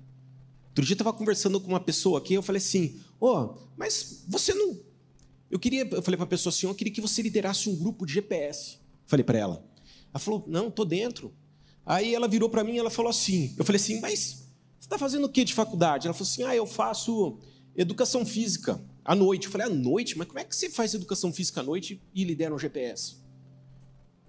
Outro 0.69 0.85
dia 0.85 0.93
eu 0.93 0.95
estava 0.95 1.13
conversando 1.13 1.61
com 1.61 1.67
uma 1.67 1.81
pessoa 1.81 2.21
aqui, 2.21 2.35
eu 2.35 2.43
falei 2.43 2.59
assim, 2.59 3.01
ó, 3.21 3.43
oh, 3.43 3.59
mas 3.77 4.25
você 4.29 4.55
não. 4.55 4.79
Eu 5.51 5.59
queria, 5.59 5.83
eu 5.83 6.03
falei 6.03 6.17
para 6.17 6.27
a 6.27 6.29
pessoa 6.29 6.53
assim, 6.53 6.69
eu 6.69 6.75
queria 6.77 6.93
que 6.93 7.01
você 7.01 7.23
liderasse 7.23 7.69
um 7.69 7.75
grupo 7.75 8.07
de 8.07 8.13
GPS. 8.13 8.79
Falei 9.05 9.25
para 9.25 9.39
ela. 9.39 9.65
Ela 10.13 10.21
falou, 10.21 10.45
não, 10.47 10.71
tô 10.71 10.85
dentro. 10.85 11.35
Aí 11.85 12.15
ela 12.15 12.29
virou 12.29 12.49
para 12.49 12.63
mim 12.63 12.75
e 12.75 12.79
ela 12.79 12.91
falou 12.91 13.11
assim, 13.11 13.55
eu 13.59 13.65
falei 13.65 13.81
assim, 13.81 14.01
mas 14.01 14.49
você 14.79 14.87
está 14.87 14.99
fazendo 14.99 15.25
o 15.25 15.29
que 15.29 15.45
de 15.45 15.55
faculdade? 15.55 16.07
Ela 16.07 16.15
falou 16.15 16.31
assim, 16.31 16.43
ah, 16.45 16.55
eu 16.55 16.67
faço 16.67 17.39
educação 17.77 18.25
física 18.25 18.81
à 19.05 19.15
noite. 19.15 19.47
Eu 19.47 19.51
falei, 19.51 19.67
à 19.67 19.71
noite? 19.71 20.17
Mas 20.17 20.27
como 20.27 20.39
é 20.39 20.45
que 20.45 20.55
você 20.55 20.71
faz 20.71 20.95
educação 20.95 21.33
física 21.33 21.61
à 21.61 21.63
noite 21.63 22.03
e 22.15 22.25
lidera 22.25 22.55
um 22.55 22.59
GPS? 22.59 23.21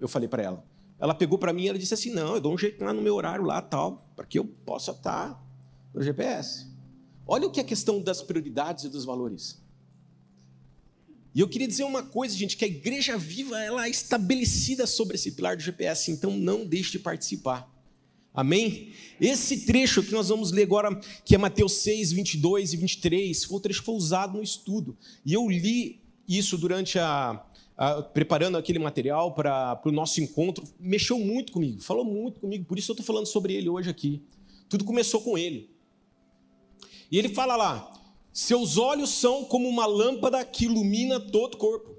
eu 0.02 0.08
falei 0.08 0.28
para 0.28 0.42
ela. 0.42 0.64
Ela 0.98 1.14
pegou 1.14 1.38
para 1.38 1.52
mim 1.52 1.64
e 1.64 1.68
ela 1.68 1.78
disse 1.78 1.94
assim: 1.94 2.10
não, 2.10 2.34
eu 2.34 2.40
dou 2.40 2.52
um 2.52 2.58
jeito 2.58 2.84
lá 2.84 2.92
no 2.92 3.00
meu 3.00 3.14
horário 3.14 3.44
lá, 3.44 3.60
tal, 3.62 4.04
para 4.14 4.26
que 4.26 4.38
eu 4.38 4.44
possa 4.44 4.90
estar 4.90 5.42
no 5.94 6.02
GPS. 6.02 6.70
Olha 7.26 7.46
o 7.46 7.50
que 7.50 7.60
é 7.60 7.62
a 7.62 7.66
questão 7.66 8.00
das 8.00 8.20
prioridades 8.20 8.84
e 8.84 8.88
dos 8.88 9.04
valores. 9.04 9.61
E 11.34 11.40
eu 11.40 11.48
queria 11.48 11.66
dizer 11.66 11.84
uma 11.84 12.02
coisa, 12.02 12.36
gente, 12.36 12.56
que 12.56 12.64
a 12.64 12.68
igreja 12.68 13.16
viva 13.16 13.58
ela 13.58 13.86
é 13.86 13.90
estabelecida 13.90 14.86
sobre 14.86 15.14
esse 15.14 15.32
pilar 15.32 15.56
do 15.56 15.62
GPS, 15.62 16.10
então 16.10 16.36
não 16.36 16.66
deixe 16.66 16.92
de 16.92 16.98
participar. 16.98 17.70
Amém? 18.34 18.92
Esse 19.20 19.66
trecho 19.66 20.02
que 20.02 20.12
nós 20.12 20.28
vamos 20.28 20.52
ler 20.52 20.62
agora, 20.62 20.94
que 21.24 21.34
é 21.34 21.38
Mateus 21.38 21.74
6, 21.74 22.12
22 22.12 22.72
e 22.72 22.76
23, 22.76 23.44
foi 23.44 23.56
o 23.56 23.60
trecho 23.60 23.80
que 23.80 23.86
foi 23.86 23.94
usado 23.94 24.36
no 24.36 24.42
estudo. 24.42 24.96
E 25.24 25.32
eu 25.32 25.48
li 25.48 26.00
isso 26.26 26.56
durante 26.56 26.98
a, 26.98 27.44
a 27.76 28.02
preparando 28.02 28.56
aquele 28.56 28.78
material 28.78 29.34
para 29.34 29.80
o 29.84 29.92
nosso 29.92 30.20
encontro. 30.20 30.64
Mexeu 30.80 31.18
muito 31.18 31.52
comigo, 31.52 31.80
falou 31.80 32.04
muito 32.04 32.40
comigo, 32.40 32.64
por 32.64 32.78
isso 32.78 32.90
eu 32.90 32.94
estou 32.94 33.06
falando 33.06 33.26
sobre 33.26 33.54
ele 33.54 33.68
hoje 33.68 33.90
aqui. 33.90 34.22
Tudo 34.68 34.84
começou 34.84 35.20
com 35.20 35.36
ele. 35.36 35.70
E 37.10 37.18
ele 37.18 37.28
fala 37.28 37.54
lá: 37.54 38.01
seus 38.32 38.78
olhos 38.78 39.10
são 39.10 39.44
como 39.44 39.68
uma 39.68 39.84
lâmpada 39.84 40.44
que 40.44 40.64
ilumina 40.64 41.20
todo 41.20 41.54
o 41.54 41.58
corpo. 41.58 41.96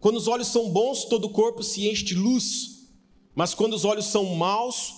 Quando 0.00 0.16
os 0.16 0.26
olhos 0.26 0.48
são 0.48 0.70
bons, 0.70 1.04
todo 1.04 1.26
o 1.26 1.30
corpo 1.30 1.62
se 1.62 1.88
enche 1.88 2.02
de 2.02 2.14
luz. 2.14 2.88
Mas 3.34 3.54
quando 3.54 3.74
os 3.74 3.84
olhos 3.84 4.06
são 4.06 4.34
maus, 4.34 4.94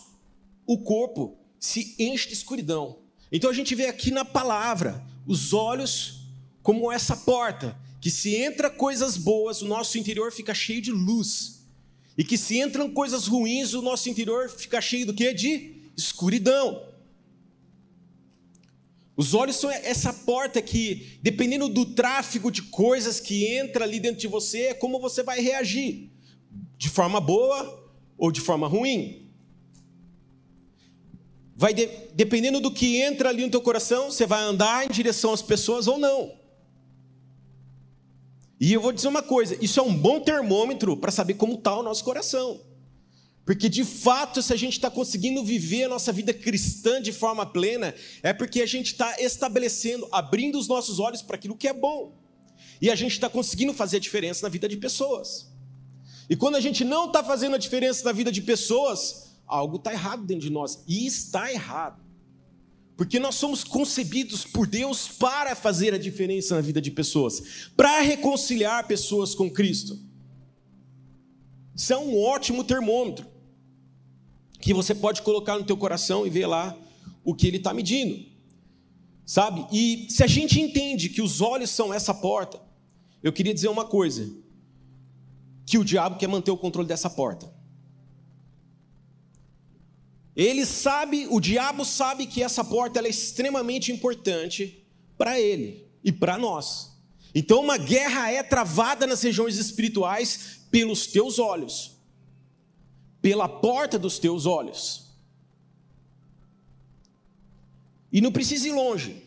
o 0.66 0.78
corpo 0.78 1.36
se 1.58 1.94
enche 1.98 2.28
de 2.28 2.34
escuridão. 2.34 2.98
Então 3.30 3.50
a 3.50 3.52
gente 3.52 3.74
vê 3.74 3.86
aqui 3.86 4.10
na 4.10 4.24
palavra 4.24 5.04
os 5.26 5.52
olhos 5.52 6.20
como 6.62 6.90
essa 6.90 7.16
porta, 7.16 7.78
que 8.00 8.10
se 8.10 8.34
entra 8.34 8.70
coisas 8.70 9.16
boas, 9.16 9.60
o 9.60 9.66
nosso 9.66 9.98
interior 9.98 10.32
fica 10.32 10.54
cheio 10.54 10.80
de 10.80 10.90
luz. 10.90 11.64
E 12.16 12.24
que 12.24 12.38
se 12.38 12.58
entram 12.58 12.90
coisas 12.90 13.26
ruins, 13.26 13.74
o 13.74 13.82
nosso 13.82 14.08
interior 14.08 14.48
fica 14.48 14.80
cheio 14.80 15.04
do 15.04 15.12
que? 15.12 15.34
De 15.34 15.90
escuridão. 15.96 16.93
Os 19.16 19.32
olhos 19.32 19.56
são 19.56 19.70
essa 19.70 20.12
porta 20.12 20.60
que, 20.60 21.18
dependendo 21.22 21.68
do 21.68 21.86
tráfego 21.86 22.50
de 22.50 22.62
coisas 22.62 23.20
que 23.20 23.46
entra 23.46 23.84
ali 23.84 24.00
dentro 24.00 24.20
de 24.20 24.26
você, 24.26 24.62
é 24.66 24.74
como 24.74 24.98
você 24.98 25.22
vai 25.22 25.40
reagir. 25.40 26.10
De 26.76 26.88
forma 26.88 27.20
boa 27.20 27.92
ou 28.18 28.32
de 28.32 28.40
forma 28.40 28.66
ruim. 28.66 29.30
Vai 31.54 31.72
de, 31.72 31.86
dependendo 32.14 32.60
do 32.60 32.72
que 32.72 33.00
entra 33.00 33.28
ali 33.28 33.44
no 33.44 33.50
teu 33.50 33.60
coração, 33.60 34.10
você 34.10 34.26
vai 34.26 34.42
andar 34.42 34.84
em 34.84 34.88
direção 34.88 35.32
às 35.32 35.42
pessoas 35.42 35.86
ou 35.86 35.96
não. 35.96 36.32
E 38.58 38.72
eu 38.72 38.80
vou 38.80 38.92
dizer 38.92 39.06
uma 39.06 39.22
coisa: 39.22 39.56
isso 39.60 39.78
é 39.78 39.82
um 39.82 39.94
bom 39.94 40.18
termômetro 40.18 40.96
para 40.96 41.12
saber 41.12 41.34
como 41.34 41.54
está 41.54 41.76
o 41.76 41.82
nosso 41.82 42.02
coração. 42.02 42.60
Porque 43.44 43.68
de 43.68 43.84
fato, 43.84 44.40
se 44.40 44.52
a 44.52 44.56
gente 44.56 44.72
está 44.74 44.90
conseguindo 44.90 45.44
viver 45.44 45.84
a 45.84 45.88
nossa 45.88 46.10
vida 46.10 46.32
cristã 46.32 47.00
de 47.00 47.12
forma 47.12 47.44
plena, 47.44 47.94
é 48.22 48.32
porque 48.32 48.62
a 48.62 48.66
gente 48.66 48.86
está 48.86 49.20
estabelecendo, 49.20 50.08
abrindo 50.10 50.58
os 50.58 50.66
nossos 50.66 50.98
olhos 50.98 51.20
para 51.20 51.36
aquilo 51.36 51.56
que 51.56 51.68
é 51.68 51.72
bom. 51.72 52.16
E 52.80 52.90
a 52.90 52.94
gente 52.94 53.12
está 53.12 53.28
conseguindo 53.28 53.74
fazer 53.74 53.98
a 53.98 54.00
diferença 54.00 54.42
na 54.42 54.48
vida 54.48 54.66
de 54.66 54.78
pessoas. 54.78 55.52
E 56.28 56.34
quando 56.34 56.54
a 56.54 56.60
gente 56.60 56.84
não 56.84 57.06
está 57.06 57.22
fazendo 57.22 57.54
a 57.54 57.58
diferença 57.58 58.02
na 58.04 58.12
vida 58.12 58.32
de 58.32 58.40
pessoas, 58.40 59.36
algo 59.46 59.76
está 59.76 59.92
errado 59.92 60.24
dentro 60.24 60.46
de 60.46 60.50
nós. 60.50 60.82
E 60.88 61.06
está 61.06 61.52
errado. 61.52 62.02
Porque 62.96 63.18
nós 63.18 63.34
somos 63.34 63.62
concebidos 63.62 64.44
por 64.46 64.66
Deus 64.66 65.06
para 65.06 65.54
fazer 65.54 65.92
a 65.92 65.98
diferença 65.98 66.54
na 66.54 66.62
vida 66.62 66.80
de 66.80 66.90
pessoas, 66.90 67.70
para 67.76 68.00
reconciliar 68.00 68.86
pessoas 68.86 69.34
com 69.34 69.50
Cristo. 69.50 69.98
Isso 71.76 71.92
é 71.92 71.98
um 71.98 72.18
ótimo 72.18 72.64
termômetro 72.64 73.33
que 74.64 74.72
você 74.72 74.94
pode 74.94 75.20
colocar 75.20 75.58
no 75.58 75.64
teu 75.64 75.76
coração 75.76 76.26
e 76.26 76.30
ver 76.30 76.46
lá 76.46 76.74
o 77.22 77.34
que 77.34 77.46
ele 77.46 77.58
está 77.58 77.74
medindo. 77.74 78.24
Sabe? 79.26 79.66
E 79.70 80.06
se 80.08 80.24
a 80.24 80.26
gente 80.26 80.58
entende 80.58 81.10
que 81.10 81.20
os 81.20 81.42
olhos 81.42 81.68
são 81.68 81.92
essa 81.92 82.14
porta, 82.14 82.58
eu 83.22 83.30
queria 83.30 83.52
dizer 83.52 83.68
uma 83.68 83.84
coisa: 83.84 84.26
que 85.66 85.76
o 85.76 85.84
diabo 85.84 86.16
quer 86.16 86.28
manter 86.28 86.50
o 86.50 86.56
controle 86.56 86.88
dessa 86.88 87.10
porta. 87.10 87.52
Ele 90.34 90.64
sabe, 90.64 91.26
o 91.30 91.40
diabo 91.40 91.84
sabe 91.84 92.26
que 92.26 92.42
essa 92.42 92.64
porta 92.64 93.00
é 93.00 93.08
extremamente 93.08 93.92
importante 93.92 94.82
para 95.18 95.38
ele 95.38 95.86
e 96.02 96.10
para 96.10 96.38
nós. 96.38 96.96
Então, 97.34 97.60
uma 97.60 97.76
guerra 97.76 98.32
é 98.32 98.42
travada 98.42 99.06
nas 99.06 99.22
regiões 99.22 99.58
espirituais 99.58 100.60
pelos 100.70 101.06
teus 101.06 101.38
olhos 101.38 101.93
pela 103.24 103.48
porta 103.48 103.98
dos 103.98 104.18
teus 104.18 104.44
olhos. 104.44 105.06
E 108.12 108.20
não 108.20 108.30
precisa 108.30 108.68
ir 108.68 108.72
longe. 108.72 109.22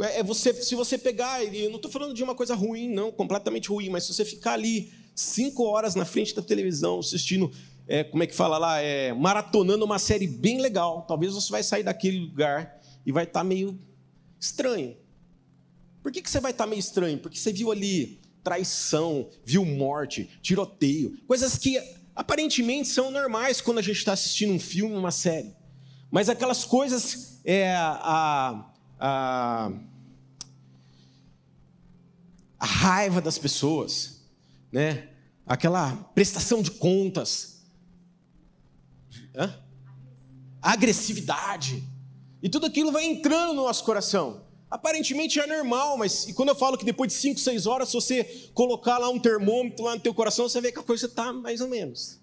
É, 0.00 0.18
é 0.18 0.22
você, 0.24 0.52
se 0.52 0.74
você 0.74 0.98
pegar, 0.98 1.44
eu 1.44 1.70
não 1.70 1.76
estou 1.76 1.88
falando 1.88 2.12
de 2.12 2.24
uma 2.24 2.34
coisa 2.34 2.56
ruim, 2.56 2.88
não, 2.88 3.12
completamente 3.12 3.68
ruim, 3.68 3.88
mas 3.88 4.02
se 4.02 4.12
você 4.12 4.24
ficar 4.24 4.54
ali 4.54 4.92
cinco 5.14 5.62
horas 5.62 5.94
na 5.94 6.04
frente 6.04 6.34
da 6.34 6.42
televisão, 6.42 6.98
assistindo, 6.98 7.48
é, 7.86 8.02
como 8.02 8.20
é 8.24 8.26
que 8.26 8.34
fala 8.34 8.58
lá, 8.58 8.80
é, 8.80 9.12
maratonando 9.12 9.84
uma 9.84 10.00
série 10.00 10.26
bem 10.26 10.60
legal, 10.60 11.02
talvez 11.02 11.32
você 11.32 11.48
vai 11.52 11.62
sair 11.62 11.84
daquele 11.84 12.18
lugar 12.18 12.82
e 13.06 13.12
vai 13.12 13.22
estar 13.22 13.40
tá 13.40 13.44
meio 13.44 13.78
estranho. 14.40 14.96
Por 16.02 16.10
que, 16.10 16.20
que 16.20 16.28
você 16.28 16.40
vai 16.40 16.50
estar 16.50 16.64
tá 16.64 16.68
meio 16.68 16.80
estranho? 16.80 17.20
Porque 17.20 17.38
você 17.38 17.52
viu 17.52 17.70
ali 17.70 18.18
traição, 18.42 19.28
viu 19.44 19.64
morte, 19.64 20.30
tiroteio, 20.40 21.16
coisas 21.26 21.58
que 21.58 21.80
aparentemente 22.16 22.88
são 22.88 23.10
normais 23.10 23.60
quando 23.60 23.78
a 23.78 23.82
gente 23.82 23.98
está 23.98 24.14
assistindo 24.14 24.52
um 24.54 24.58
filme, 24.58 24.96
uma 24.96 25.10
série. 25.10 25.54
Mas 26.10 26.30
aquelas 26.30 26.64
coisas, 26.64 27.40
é, 27.44 27.74
a, 27.76 28.64
a, 28.98 29.72
a 32.58 32.66
raiva 32.66 33.20
das 33.20 33.36
pessoas, 33.36 34.22
né? 34.72 35.10
aquela 35.46 35.94
prestação 36.14 36.62
de 36.62 36.70
contas, 36.70 37.54
Hã? 39.36 39.54
agressividade, 40.62 41.84
e 42.42 42.48
tudo 42.48 42.66
aquilo 42.66 42.90
vai 42.90 43.04
entrando 43.04 43.52
no 43.52 43.64
nosso 43.64 43.84
coração. 43.84 44.45
Aparentemente 44.68 45.38
é 45.38 45.46
normal, 45.46 45.96
mas 45.96 46.26
e 46.26 46.32
quando 46.32 46.48
eu 46.48 46.56
falo 46.56 46.76
que 46.76 46.84
depois 46.84 47.12
de 47.12 47.18
5, 47.18 47.38
6 47.38 47.66
horas, 47.66 47.88
se 47.88 47.94
você 47.94 48.50
colocar 48.52 48.98
lá 48.98 49.08
um 49.08 49.18
termômetro 49.18 49.84
lá 49.84 49.94
no 49.94 50.00
teu 50.00 50.12
coração, 50.12 50.48
você 50.48 50.60
vê 50.60 50.72
que 50.72 50.80
a 50.80 50.82
coisa 50.82 51.06
está 51.06 51.32
mais 51.32 51.60
ou 51.60 51.68
menos. 51.68 52.20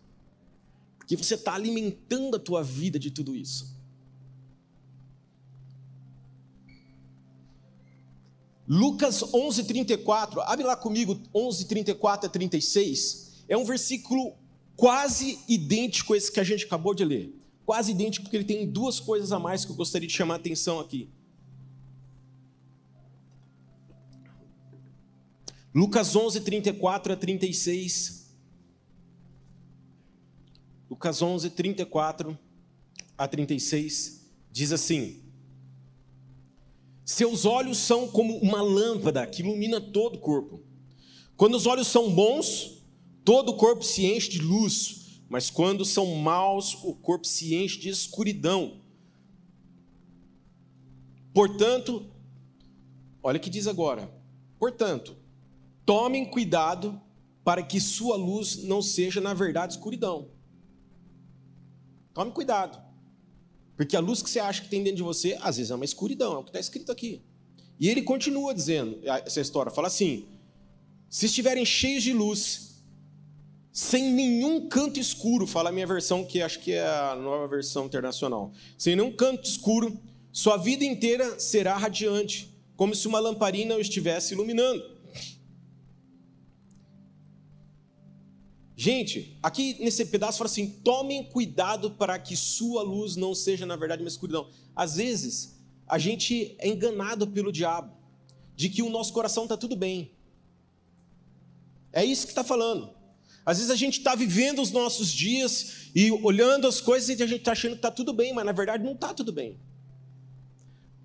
Porque 0.97 1.15
você 1.15 1.35
está 1.35 1.53
alimentando 1.53 2.35
a 2.35 2.39
tua 2.39 2.61
vida 2.61 2.99
de 2.99 3.11
tudo 3.11 3.35
isso. 3.35 3.73
Lucas 8.67 9.21
11:34, 9.21 10.41
abre 10.45 10.65
lá 10.65 10.75
comigo 10.75 11.19
11:34 11.33 12.25
a 12.25 12.29
36. 12.29 13.43
É 13.47 13.57
um 13.57 13.65
versículo 13.65 14.35
quase 14.75 15.39
idêntico 15.47 16.13
a 16.13 16.17
esse 16.17 16.31
que 16.31 16.39
a 16.39 16.43
gente 16.43 16.65
acabou 16.65 16.93
de 16.93 17.05
ler. 17.05 17.33
Quase 17.65 17.91
idêntico 17.91 18.25
porque 18.25 18.35
ele 18.35 18.43
tem 18.43 18.69
duas 18.69 18.99
coisas 18.99 19.31
a 19.31 19.39
mais 19.39 19.63
que 19.63 19.71
eu 19.71 19.75
gostaria 19.75 20.07
de 20.07 20.13
chamar 20.13 20.35
a 20.35 20.37
atenção 20.37 20.79
aqui. 20.79 21.09
Lucas 25.73 26.15
11, 26.15 26.41
34 26.41 27.13
a 27.13 27.15
36. 27.15 28.37
Lucas 30.87 31.19
11, 31.19 31.49
34 31.49 32.37
a 33.17 33.27
36 33.27 34.29
diz 34.51 34.71
assim: 34.71 35.23
Seus 37.03 37.45
olhos 37.45 37.79
são 37.79 38.07
como 38.07 38.37
uma 38.37 38.61
lâmpada 38.61 39.25
que 39.25 39.41
ilumina 39.41 39.81
todo 39.81 40.15
o 40.15 40.19
corpo. 40.19 40.61
Quando 41.35 41.55
os 41.55 41.65
olhos 41.65 41.87
são 41.87 42.13
bons, 42.13 42.83
todo 43.25 43.49
o 43.49 43.57
corpo 43.57 43.83
se 43.83 44.05
enche 44.05 44.29
de 44.29 44.39
luz, 44.39 45.21
mas 45.27 45.49
quando 45.49 45.83
são 45.83 46.05
maus, 46.15 46.75
o 46.83 46.93
corpo 46.93 47.25
se 47.25 47.55
enche 47.55 47.79
de 47.79 47.89
escuridão. 47.89 48.79
Portanto, 51.33 52.05
olha 53.23 53.37
o 53.37 53.41
que 53.41 53.49
diz 53.49 53.65
agora: 53.65 54.13
portanto, 54.59 55.22
Tomem 55.85 56.25
cuidado 56.25 57.01
para 57.43 57.61
que 57.61 57.79
sua 57.79 58.15
luz 58.15 58.63
não 58.63 58.81
seja, 58.81 59.19
na 59.19 59.33
verdade, 59.33 59.73
escuridão. 59.73 60.29
Tome 62.13 62.31
cuidado. 62.31 62.81
Porque 63.75 63.95
a 63.95 63.99
luz 63.99 64.21
que 64.21 64.29
você 64.29 64.39
acha 64.39 64.61
que 64.61 64.69
tem 64.69 64.83
dentro 64.83 64.97
de 64.97 65.03
você, 65.03 65.37
às 65.41 65.57
vezes 65.57 65.71
é 65.71 65.75
uma 65.75 65.85
escuridão, 65.85 66.33
é 66.33 66.37
o 66.37 66.43
que 66.43 66.49
está 66.49 66.59
escrito 66.59 66.91
aqui. 66.91 67.21
E 67.79 67.89
ele 67.89 68.01
continua 68.03 68.53
dizendo 68.53 68.99
essa 69.03 69.41
história, 69.41 69.71
fala 69.71 69.87
assim: 69.87 70.25
se 71.09 71.25
estiverem 71.25 71.65
cheios 71.65 72.03
de 72.03 72.13
luz, 72.13 72.83
sem 73.71 74.11
nenhum 74.13 74.69
canto 74.69 74.99
escuro, 74.99 75.47
fala 75.47 75.69
a 75.69 75.71
minha 75.71 75.87
versão, 75.87 76.23
que 76.23 76.41
acho 76.41 76.59
que 76.59 76.73
é 76.73 76.85
a 76.85 77.15
nova 77.15 77.47
versão 77.47 77.87
internacional, 77.87 78.51
sem 78.77 78.95
nenhum 78.95 79.11
canto 79.11 79.49
escuro, 79.49 79.99
sua 80.31 80.57
vida 80.57 80.85
inteira 80.85 81.39
será 81.39 81.75
radiante, 81.75 82.55
como 82.75 82.93
se 82.93 83.07
uma 83.07 83.19
lamparina 83.19 83.75
o 83.75 83.81
estivesse 83.81 84.33
iluminando. 84.33 84.92
Gente, 88.83 89.37
aqui 89.41 89.77
nesse 89.79 90.05
pedaço 90.07 90.37
fala 90.37 90.49
assim: 90.49 90.67
tomem 90.67 91.23
cuidado 91.23 91.91
para 91.91 92.19
que 92.19 92.35
sua 92.35 92.83
luz 92.83 93.15
não 93.15 93.33
seja, 93.33 93.65
na 93.65 93.77
verdade, 93.77 94.03
uma 94.03 94.09
escuridão. 94.09 94.49
Às 94.75 94.97
vezes, 94.97 95.57
a 95.87 95.97
gente 95.97 96.53
é 96.59 96.67
enganado 96.67 97.25
pelo 97.25 97.49
diabo, 97.49 97.95
de 98.57 98.67
que 98.67 98.83
o 98.83 98.89
nosso 98.89 99.13
coração 99.13 99.43
está 99.43 99.55
tudo 99.55 99.77
bem. 99.77 100.11
É 101.93 102.03
isso 102.03 102.25
que 102.25 102.33
está 102.33 102.43
falando. 102.43 102.93
Às 103.45 103.59
vezes 103.59 103.71
a 103.71 103.75
gente 103.77 103.99
está 103.99 104.15
vivendo 104.15 104.61
os 104.61 104.71
nossos 104.71 105.09
dias 105.13 105.89
e 105.95 106.11
olhando 106.11 106.67
as 106.67 106.81
coisas 106.81 107.07
e 107.07 107.23
a 107.23 107.27
gente 107.27 107.39
está 107.39 107.53
achando 107.53 107.71
que 107.71 107.77
está 107.77 107.91
tudo 107.91 108.11
bem, 108.11 108.33
mas 108.33 108.45
na 108.45 108.51
verdade 108.51 108.83
não 108.83 108.95
está 108.95 109.13
tudo 109.13 109.31
bem. 109.31 109.57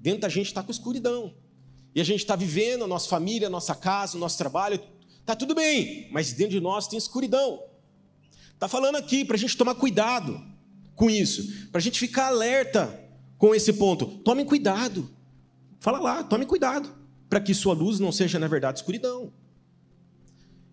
Dentro 0.00 0.22
da 0.22 0.28
gente 0.28 0.46
está 0.46 0.64
com 0.64 0.72
escuridão. 0.72 1.32
E 1.94 2.00
a 2.00 2.04
gente 2.04 2.22
está 2.22 2.34
vivendo 2.34 2.82
a 2.82 2.88
nossa 2.88 3.08
família, 3.08 3.46
a 3.46 3.50
nossa 3.50 3.76
casa, 3.76 4.16
o 4.16 4.20
nosso 4.20 4.36
trabalho, 4.36 4.80
está 5.20 5.36
tudo 5.36 5.54
bem, 5.54 6.08
mas 6.10 6.32
dentro 6.32 6.54
de 6.54 6.60
nós 6.60 6.88
tem 6.88 6.98
escuridão. 6.98 7.67
Está 8.58 8.66
falando 8.66 8.96
aqui 8.96 9.24
para 9.24 9.36
a 9.36 9.38
gente 9.38 9.56
tomar 9.56 9.76
cuidado 9.76 10.44
com 10.96 11.08
isso, 11.08 11.68
para 11.70 11.78
a 11.78 11.80
gente 11.80 12.00
ficar 12.00 12.26
alerta 12.26 12.92
com 13.38 13.54
esse 13.54 13.72
ponto. 13.72 14.04
Tome 14.24 14.44
cuidado. 14.44 15.08
Fala 15.78 16.00
lá, 16.00 16.24
tome 16.24 16.44
cuidado, 16.44 16.92
para 17.30 17.40
que 17.40 17.54
sua 17.54 17.72
luz 17.72 18.00
não 18.00 18.10
seja, 18.10 18.36
na 18.36 18.48
verdade, 18.48 18.80
escuridão. 18.80 19.32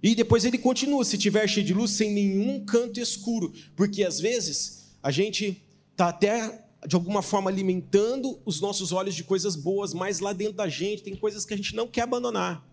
E 0.01 0.15
depois 0.15 0.45
ele 0.45 0.57
continua: 0.57 1.05
se 1.05 1.15
tiver 1.15 1.47
cheio 1.47 1.63
de 1.63 1.75
luz, 1.75 1.91
sem 1.91 2.11
nenhum 2.11 2.65
canto 2.65 2.99
escuro, 2.99 3.53
porque 3.75 4.03
às 4.03 4.19
vezes 4.19 4.97
a 5.03 5.11
gente 5.11 5.63
está 5.91 6.09
até 6.09 6.65
de 6.87 6.95
alguma 6.95 7.21
forma 7.21 7.51
alimentando 7.51 8.39
os 8.45 8.59
nossos 8.59 8.91
olhos 8.91 9.13
de 9.13 9.23
coisas 9.23 9.55
boas, 9.55 9.93
mas 9.93 10.19
lá 10.19 10.33
dentro 10.33 10.55
da 10.55 10.67
gente 10.67 11.03
tem 11.03 11.15
coisas 11.15 11.45
que 11.45 11.53
a 11.53 11.57
gente 11.57 11.75
não 11.75 11.87
quer 11.87 12.01
abandonar 12.01 12.67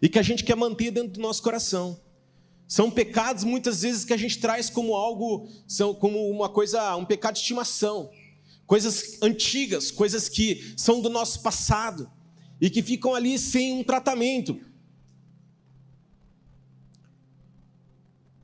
e 0.00 0.08
que 0.08 0.18
a 0.18 0.22
gente 0.22 0.42
quer 0.42 0.56
manter 0.56 0.90
dentro 0.90 1.12
do 1.12 1.20
nosso 1.20 1.42
coração. 1.42 2.00
São 2.66 2.90
pecados 2.90 3.44
muitas 3.44 3.82
vezes 3.82 4.04
que 4.04 4.12
a 4.12 4.16
gente 4.16 4.38
traz 4.38 4.70
como 4.70 4.94
algo, 4.94 5.48
são 5.68 5.94
como 5.94 6.30
uma 6.30 6.48
coisa, 6.48 6.96
um 6.96 7.04
pecado 7.04 7.34
de 7.34 7.40
estimação, 7.40 8.10
coisas 8.66 9.18
antigas, 9.22 9.90
coisas 9.90 10.28
que 10.28 10.74
são 10.76 11.00
do 11.00 11.10
nosso 11.10 11.42
passado 11.42 12.10
e 12.60 12.70
que 12.70 12.82
ficam 12.82 13.14
ali 13.14 13.38
sem 13.38 13.72
um 13.72 13.84
tratamento. 13.84 14.58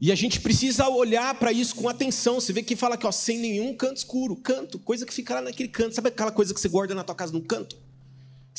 E 0.00 0.10
a 0.10 0.14
gente 0.14 0.40
precisa 0.40 0.88
olhar 0.88 1.34
para 1.38 1.52
isso 1.52 1.74
com 1.74 1.86
atenção. 1.86 2.40
Você 2.40 2.54
vê 2.54 2.62
que 2.62 2.74
fala 2.74 2.94
aqui, 2.94 3.06
ó, 3.06 3.12
sem 3.12 3.38
nenhum 3.38 3.74
canto 3.76 3.98
escuro. 3.98 4.34
Canto, 4.34 4.78
coisa 4.78 5.04
que 5.04 5.12
fica 5.12 5.34
lá 5.34 5.42
naquele 5.42 5.68
canto. 5.68 5.94
Sabe 5.94 6.08
aquela 6.08 6.32
coisa 6.32 6.54
que 6.54 6.60
você 6.60 6.68
guarda 6.68 6.94
na 6.94 7.04
tua 7.04 7.14
casa 7.14 7.34
num 7.34 7.42
canto? 7.42 7.76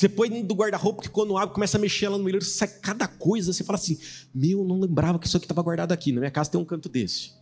Você 0.01 0.09
põe 0.09 0.31
dentro 0.31 0.47
do 0.47 0.55
guarda-roupa 0.55 1.03
que 1.03 1.09
quando 1.11 1.37
abre, 1.37 1.53
começa 1.53 1.77
a 1.77 1.79
mexer 1.79 2.09
lá 2.09 2.17
no 2.17 2.23
milheiro, 2.23 2.43
sai 2.43 2.67
cada 2.67 3.07
coisa. 3.07 3.53
Você 3.53 3.63
fala 3.63 3.77
assim: 3.77 3.99
Meu, 4.33 4.63
não 4.63 4.79
lembrava 4.79 5.19
que 5.19 5.27
isso 5.27 5.37
aqui 5.37 5.45
estava 5.45 5.61
guardado 5.61 5.91
aqui. 5.91 6.11
Na 6.11 6.19
minha 6.19 6.31
casa 6.31 6.49
tem 6.49 6.59
um 6.59 6.65
canto 6.65 6.89
desse. 6.89 7.33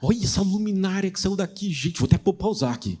Olha 0.00 0.24
essa 0.24 0.40
luminária 0.40 1.10
que 1.10 1.20
saiu 1.20 1.36
daqui, 1.36 1.70
gente. 1.70 1.98
Vou 1.98 2.06
até 2.06 2.16
pausar 2.16 2.72
aqui. 2.72 2.98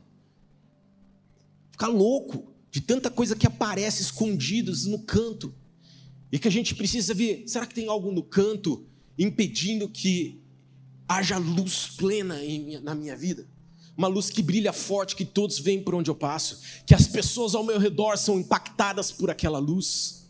Ficar 1.70 1.88
louco 1.88 2.52
de 2.70 2.82
tanta 2.82 3.10
coisa 3.10 3.34
que 3.34 3.46
aparece 3.46 4.02
escondidas 4.02 4.84
no 4.84 4.98
canto. 4.98 5.54
E 6.30 6.38
que 6.38 6.46
a 6.46 6.50
gente 6.50 6.74
precisa 6.74 7.14
ver: 7.14 7.44
será 7.46 7.64
que 7.64 7.74
tem 7.74 7.88
algo 7.88 8.12
no 8.12 8.22
canto 8.22 8.84
impedindo 9.18 9.88
que 9.88 10.42
haja 11.08 11.38
luz 11.38 11.88
plena 11.96 12.36
na 12.82 12.94
minha 12.94 13.16
vida. 13.16 13.48
Uma 13.96 14.08
luz 14.08 14.30
que 14.30 14.42
brilha 14.42 14.72
forte, 14.72 15.14
que 15.14 15.24
todos 15.24 15.58
veem 15.58 15.82
por 15.82 15.94
onde 15.94 16.10
eu 16.10 16.14
passo, 16.14 16.60
que 16.86 16.94
as 16.94 17.06
pessoas 17.06 17.54
ao 17.54 17.62
meu 17.62 17.78
redor 17.78 18.16
são 18.16 18.38
impactadas 18.38 19.12
por 19.12 19.30
aquela 19.30 19.58
luz. 19.58 20.26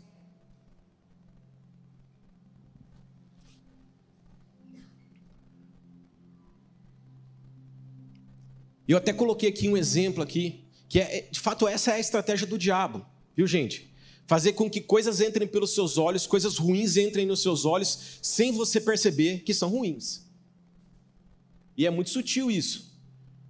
Eu 8.85 8.97
até 8.97 9.13
coloquei 9.13 9.49
aqui 9.49 9.69
um 9.69 9.77
exemplo 9.77 10.21
aqui, 10.21 10.65
que 10.89 10.99
é, 10.99 11.27
de 11.31 11.39
fato 11.39 11.67
essa 11.67 11.91
é 11.91 11.95
a 11.95 11.99
estratégia 11.99 12.45
do 12.45 12.57
diabo, 12.57 13.05
viu 13.35 13.47
gente? 13.47 13.93
fazer 14.25 14.53
com 14.53 14.69
que 14.69 14.81
coisas 14.81 15.19
entrem 15.21 15.47
pelos 15.47 15.73
seus 15.73 15.97
olhos, 15.97 16.25
coisas 16.25 16.57
ruins 16.57 16.97
entrem 16.97 17.25
nos 17.25 17.41
seus 17.41 17.65
olhos, 17.65 18.19
sem 18.21 18.51
você 18.51 18.79
perceber 18.79 19.39
que 19.39 19.53
são 19.53 19.69
ruins. 19.69 20.25
E 21.77 21.85
é 21.85 21.89
muito 21.89 22.09
sutil 22.09 22.49
isso. 22.49 22.92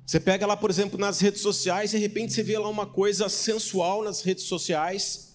Você 0.06 0.20
pega 0.20 0.46
lá, 0.46 0.58
por 0.58 0.70
exemplo, 0.70 1.00
nas 1.00 1.22
redes 1.22 1.42
sociais, 1.42 1.92
de 1.92 1.98
repente 1.98 2.34
você 2.34 2.44
vê 2.44 2.58
lá 2.58 2.68
uma 2.68 2.86
coisa 2.86 3.30
sensual 3.30 4.04
nas 4.04 4.22
redes 4.22 4.44
sociais, 4.44 5.34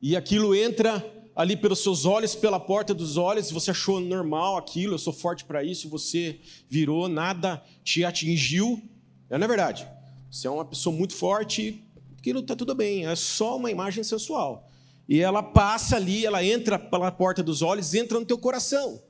e 0.00 0.14
aquilo 0.14 0.54
entra 0.54 1.04
ali 1.34 1.56
pelos 1.56 1.82
seus 1.82 2.04
olhos, 2.04 2.34
pela 2.34 2.60
porta 2.60 2.92
dos 2.92 3.16
olhos, 3.16 3.50
você 3.50 3.70
achou 3.70 3.98
normal 3.98 4.56
aquilo, 4.56 4.94
eu 4.94 4.98
sou 4.98 5.12
forte 5.12 5.44
para 5.44 5.64
isso, 5.64 5.88
você 5.88 6.38
virou, 6.68 7.08
nada 7.08 7.62
te 7.82 8.04
atingiu. 8.04 8.82
É, 9.30 9.38
não 9.38 9.44
é 9.44 9.48
verdade? 9.48 9.88
Você 10.30 10.46
é 10.46 10.50
uma 10.50 10.64
pessoa 10.64 10.94
muito 10.94 11.14
forte, 11.14 11.82
aquilo 12.18 12.40
está 12.40 12.54
tudo 12.54 12.74
bem, 12.74 13.06
é 13.06 13.16
só 13.16 13.56
uma 13.56 13.70
imagem 13.70 14.04
sensual. 14.04 14.68
E 15.08 15.20
ela 15.20 15.42
passa 15.42 15.96
ali, 15.96 16.26
ela 16.26 16.44
entra 16.44 16.78
pela 16.78 17.10
porta 17.10 17.42
dos 17.42 17.62
olhos, 17.62 17.94
entra 17.94 18.20
no 18.20 18.26
teu 18.26 18.36
coração. 18.36 19.00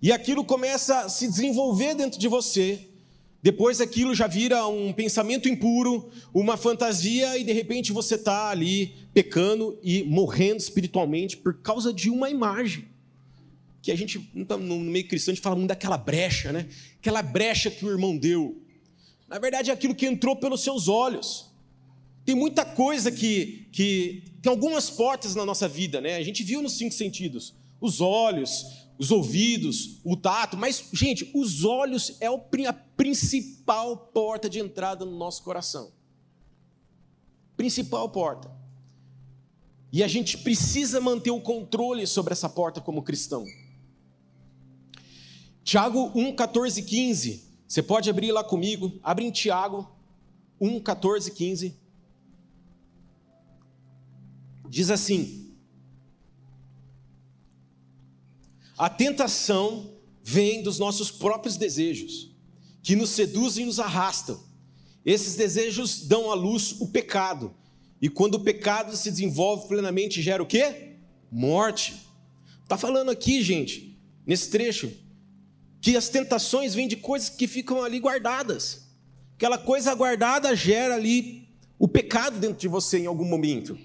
E 0.00 0.10
aquilo 0.10 0.44
começa 0.44 1.00
a 1.00 1.08
se 1.08 1.28
desenvolver 1.28 1.94
dentro 1.94 2.18
de 2.18 2.28
você. 2.28 2.88
Depois 3.44 3.78
aquilo 3.78 4.14
já 4.14 4.26
vira 4.26 4.66
um 4.66 4.90
pensamento 4.90 5.50
impuro, 5.50 6.10
uma 6.32 6.56
fantasia, 6.56 7.36
e 7.36 7.44
de 7.44 7.52
repente 7.52 7.92
você 7.92 8.14
está 8.14 8.48
ali 8.48 8.94
pecando 9.12 9.78
e 9.82 10.02
morrendo 10.02 10.60
espiritualmente 10.60 11.36
por 11.36 11.60
causa 11.60 11.92
de 11.92 12.08
uma 12.08 12.30
imagem. 12.30 12.86
Que 13.82 13.92
a 13.92 13.94
gente, 13.94 14.30
no 14.34 14.80
meio 14.80 15.06
cristão, 15.06 15.30
a 15.30 15.34
gente 15.34 15.42
fala 15.42 15.56
muito 15.56 15.68
daquela 15.68 15.98
brecha, 15.98 16.52
né? 16.52 16.66
Aquela 16.98 17.20
brecha 17.20 17.70
que 17.70 17.84
o 17.84 17.90
irmão 17.90 18.16
deu. 18.16 18.62
Na 19.28 19.38
verdade, 19.38 19.68
é 19.70 19.74
aquilo 19.74 19.94
que 19.94 20.06
entrou 20.06 20.36
pelos 20.36 20.62
seus 20.62 20.88
olhos. 20.88 21.52
Tem 22.24 22.34
muita 22.34 22.64
coisa 22.64 23.12
que, 23.12 23.68
que 23.70 24.22
tem 24.40 24.48
algumas 24.48 24.88
portas 24.88 25.34
na 25.34 25.44
nossa 25.44 25.68
vida, 25.68 26.00
né? 26.00 26.16
A 26.16 26.22
gente 26.22 26.42
viu 26.42 26.62
nos 26.62 26.78
cinco 26.78 26.94
sentidos: 26.94 27.54
os 27.78 28.00
olhos, 28.00 28.83
os 28.98 29.10
ouvidos, 29.10 30.00
o 30.04 30.16
tato, 30.16 30.56
mas, 30.56 30.88
gente, 30.92 31.30
os 31.34 31.64
olhos 31.64 32.16
é 32.20 32.26
a 32.26 32.72
principal 32.72 33.96
porta 33.96 34.48
de 34.48 34.60
entrada 34.60 35.04
no 35.04 35.16
nosso 35.16 35.42
coração. 35.42 35.92
Principal 37.56 38.08
porta. 38.08 38.50
E 39.92 40.02
a 40.02 40.08
gente 40.08 40.38
precisa 40.38 41.00
manter 41.00 41.30
o 41.30 41.40
controle 41.40 42.06
sobre 42.06 42.32
essa 42.32 42.48
porta 42.48 42.80
como 42.80 43.02
cristão. 43.02 43.44
Tiago 45.62 46.10
1, 46.14 46.34
14 46.34 46.82
15. 46.82 47.44
Você 47.66 47.82
pode 47.82 48.10
abrir 48.10 48.32
lá 48.32 48.44
comigo. 48.44 48.98
Abre 49.02 49.24
em 49.24 49.30
Tiago 49.30 49.88
1, 50.60 50.80
14 50.80 51.30
15 51.30 51.84
diz 54.74 54.90
assim: 54.90 55.43
A 58.76 58.88
tentação 58.88 59.92
vem 60.22 60.62
dos 60.62 60.78
nossos 60.78 61.10
próprios 61.10 61.56
desejos, 61.56 62.30
que 62.82 62.96
nos 62.96 63.10
seduzem 63.10 63.64
e 63.64 63.66
nos 63.66 63.78
arrastam. 63.78 64.42
Esses 65.04 65.36
desejos 65.36 66.06
dão 66.06 66.30
à 66.30 66.34
luz 66.34 66.80
o 66.80 66.88
pecado. 66.88 67.54
E 68.00 68.08
quando 68.08 68.34
o 68.34 68.40
pecado 68.40 68.96
se 68.96 69.10
desenvolve 69.10 69.68
plenamente, 69.68 70.20
gera 70.20 70.42
o 70.42 70.46
quê? 70.46 70.96
Morte. 71.30 71.94
Está 72.62 72.76
falando 72.76 73.10
aqui, 73.10 73.42
gente, 73.42 73.98
nesse 74.26 74.50
trecho, 74.50 74.90
que 75.80 75.96
as 75.96 76.08
tentações 76.08 76.74
vêm 76.74 76.88
de 76.88 76.96
coisas 76.96 77.28
que 77.28 77.46
ficam 77.46 77.82
ali 77.82 78.00
guardadas. 78.00 78.88
Aquela 79.36 79.58
coisa 79.58 79.94
guardada 79.94 80.54
gera 80.56 80.94
ali 80.94 81.48
o 81.78 81.86
pecado 81.86 82.38
dentro 82.38 82.56
de 82.56 82.68
você 82.68 82.98
em 82.98 83.06
algum 83.06 83.24
momento. 83.24 83.78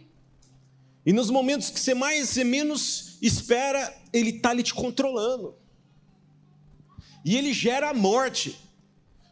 E 1.06 1.12
nos 1.12 1.30
momentos 1.30 1.70
que 1.70 1.80
você 1.80 1.94
mais 1.94 2.38
e 2.38 2.44
menos 2.44 3.09
espera, 3.22 3.94
ele 4.12 4.32
está 4.32 4.52
ali 4.52 4.64
te 4.64 4.74
controlando. 4.74 5.56
E 7.24 7.36
ele 7.36 7.54
gera 7.54 7.90
a 7.90 7.94
morte. 7.94 8.58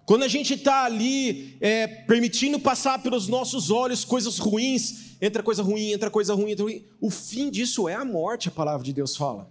Quando 0.05 0.23
a 0.23 0.27
gente 0.27 0.53
está 0.53 0.83
ali 0.83 1.57
é, 1.59 1.87
permitindo 1.87 2.59
passar 2.59 3.01
pelos 3.01 3.27
nossos 3.27 3.69
olhos 3.71 4.05
coisas 4.05 4.37
ruins, 4.37 5.15
entra 5.21 5.43
coisa 5.43 5.61
ruim, 5.63 5.91
entra 5.91 6.09
coisa 6.09 6.33
ruim, 6.33 6.51
entra 6.51 6.63
ruim. 6.63 6.85
O 6.99 7.09
fim 7.09 7.49
disso 7.49 7.87
é 7.89 7.95
a 7.95 8.05
morte, 8.05 8.47
a 8.47 8.51
palavra 8.51 8.85
de 8.85 8.93
Deus 8.93 9.15
fala. 9.15 9.49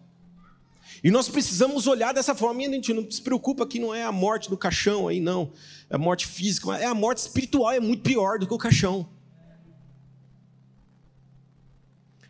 E 1.05 1.11
nós 1.11 1.29
precisamos 1.29 1.87
olhar 1.87 2.13
dessa 2.15 2.35
forma. 2.35 2.63
E 2.63 2.67
a 2.67 2.71
gente 2.71 2.93
não 2.93 3.11
se 3.11 3.21
preocupa 3.21 3.67
que 3.67 3.79
não 3.79 3.95
é 3.95 4.03
a 4.03 4.13
morte 4.13 4.49
do 4.49 4.57
caixão 4.57 5.09
aí, 5.09 5.21
não. 5.21 5.53
É 5.91 5.97
a 5.97 5.99
morte 5.99 6.27
física, 6.27 6.77
é 6.77 6.87
a 6.87 6.95
morte 6.95 7.19
espiritual, 7.19 7.73
é 7.73 7.81
muito 7.81 8.03
pior 8.03 8.39
do 8.39 8.47
que 8.47 8.55
o 8.55 8.59
caixão. 8.59 9.09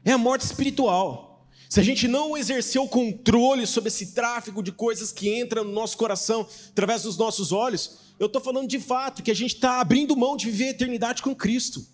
é 0.07 0.13
a 0.13 0.19
morte 0.19 0.43
espiritual. 0.43 1.26
Se 1.69 1.81
a 1.81 1.83
gente 1.83 2.07
não 2.07 2.37
exercer 2.37 2.81
o 2.81 2.89
controle 2.89 3.67
sobre 3.67 3.89
esse 3.89 4.13
tráfego 4.13 4.63
de 4.63 4.71
coisas 4.71 5.11
que 5.11 5.29
entra 5.29 5.65
no 5.65 5.73
nosso 5.73 5.97
coração 5.97 6.47
através 6.69 7.03
dos 7.03 7.17
nossos 7.17 7.51
olhos, 7.53 7.99
eu 8.19 8.27
estou 8.27 8.41
falando 8.41 8.69
de 8.69 8.79
fato 8.79 9.23
que 9.23 9.31
a 9.31 9.35
gente 9.35 9.55
está 9.55 9.81
abrindo 9.81 10.17
mão 10.17 10.37
de 10.37 10.47
viver 10.47 10.69
a 10.69 10.71
eternidade 10.71 11.23
com 11.23 11.35
Cristo. 11.35 11.85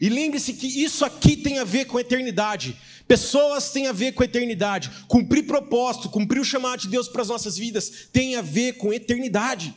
E 0.00 0.08
lembre-se 0.08 0.54
que 0.54 0.66
isso 0.66 1.04
aqui 1.04 1.36
tem 1.36 1.58
a 1.58 1.64
ver 1.64 1.86
com 1.86 1.96
a 1.96 2.00
eternidade. 2.00 2.76
Pessoas 3.06 3.70
têm 3.70 3.86
a 3.86 3.92
ver 3.92 4.12
com 4.12 4.22
a 4.22 4.26
eternidade. 4.26 4.90
Cumprir 5.06 5.46
propósito, 5.46 6.10
cumprir 6.10 6.40
o 6.40 6.44
chamado 6.44 6.80
de 6.80 6.88
Deus 6.88 7.08
para 7.08 7.22
as 7.22 7.28
nossas 7.28 7.56
vidas 7.56 8.08
tem 8.12 8.36
a 8.36 8.42
ver 8.42 8.74
com 8.74 8.90
a 8.90 8.96
eternidade. 8.96 9.74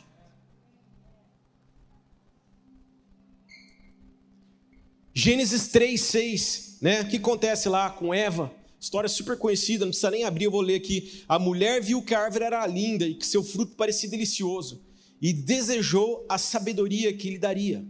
Gênesis 5.14 5.68
3, 5.68 5.98
6 6.00 6.66
né? 6.80 7.00
O 7.02 7.08
que 7.08 7.16
acontece 7.16 7.68
lá 7.68 7.90
com 7.90 8.12
Eva? 8.12 8.52
História 8.86 9.08
super 9.08 9.36
conhecida, 9.36 9.84
não 9.84 9.90
precisa 9.90 10.12
nem 10.12 10.22
abrir, 10.22 10.44
eu 10.44 10.50
vou 10.52 10.60
ler 10.60 10.76
aqui. 10.76 11.24
A 11.26 11.40
mulher 11.40 11.82
viu 11.82 12.00
que 12.00 12.14
a 12.14 12.20
árvore 12.20 12.44
era 12.44 12.64
linda 12.68 13.04
e 13.04 13.16
que 13.16 13.26
seu 13.26 13.42
fruto 13.42 13.74
parecia 13.74 14.08
delicioso, 14.08 14.80
e 15.20 15.32
desejou 15.32 16.24
a 16.28 16.38
sabedoria 16.38 17.12
que 17.12 17.28
lhe 17.30 17.36
daria, 17.36 17.84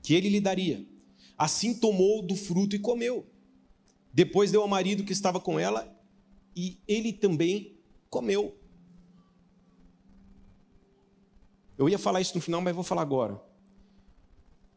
que 0.00 0.14
ele 0.14 0.28
lhe 0.28 0.40
daria. 0.40 0.86
Assim 1.36 1.74
tomou 1.74 2.22
do 2.22 2.36
fruto 2.36 2.76
e 2.76 2.78
comeu. 2.78 3.26
Depois 4.12 4.52
deu 4.52 4.62
ao 4.62 4.68
marido 4.68 5.02
que 5.02 5.12
estava 5.12 5.40
com 5.40 5.58
ela, 5.58 5.92
e 6.54 6.78
ele 6.86 7.12
também 7.12 7.76
comeu. 8.08 8.56
Eu 11.76 11.88
ia 11.88 11.98
falar 11.98 12.20
isso 12.20 12.36
no 12.36 12.40
final, 12.40 12.60
mas 12.60 12.76
vou 12.76 12.84
falar 12.84 13.02
agora. 13.02 13.42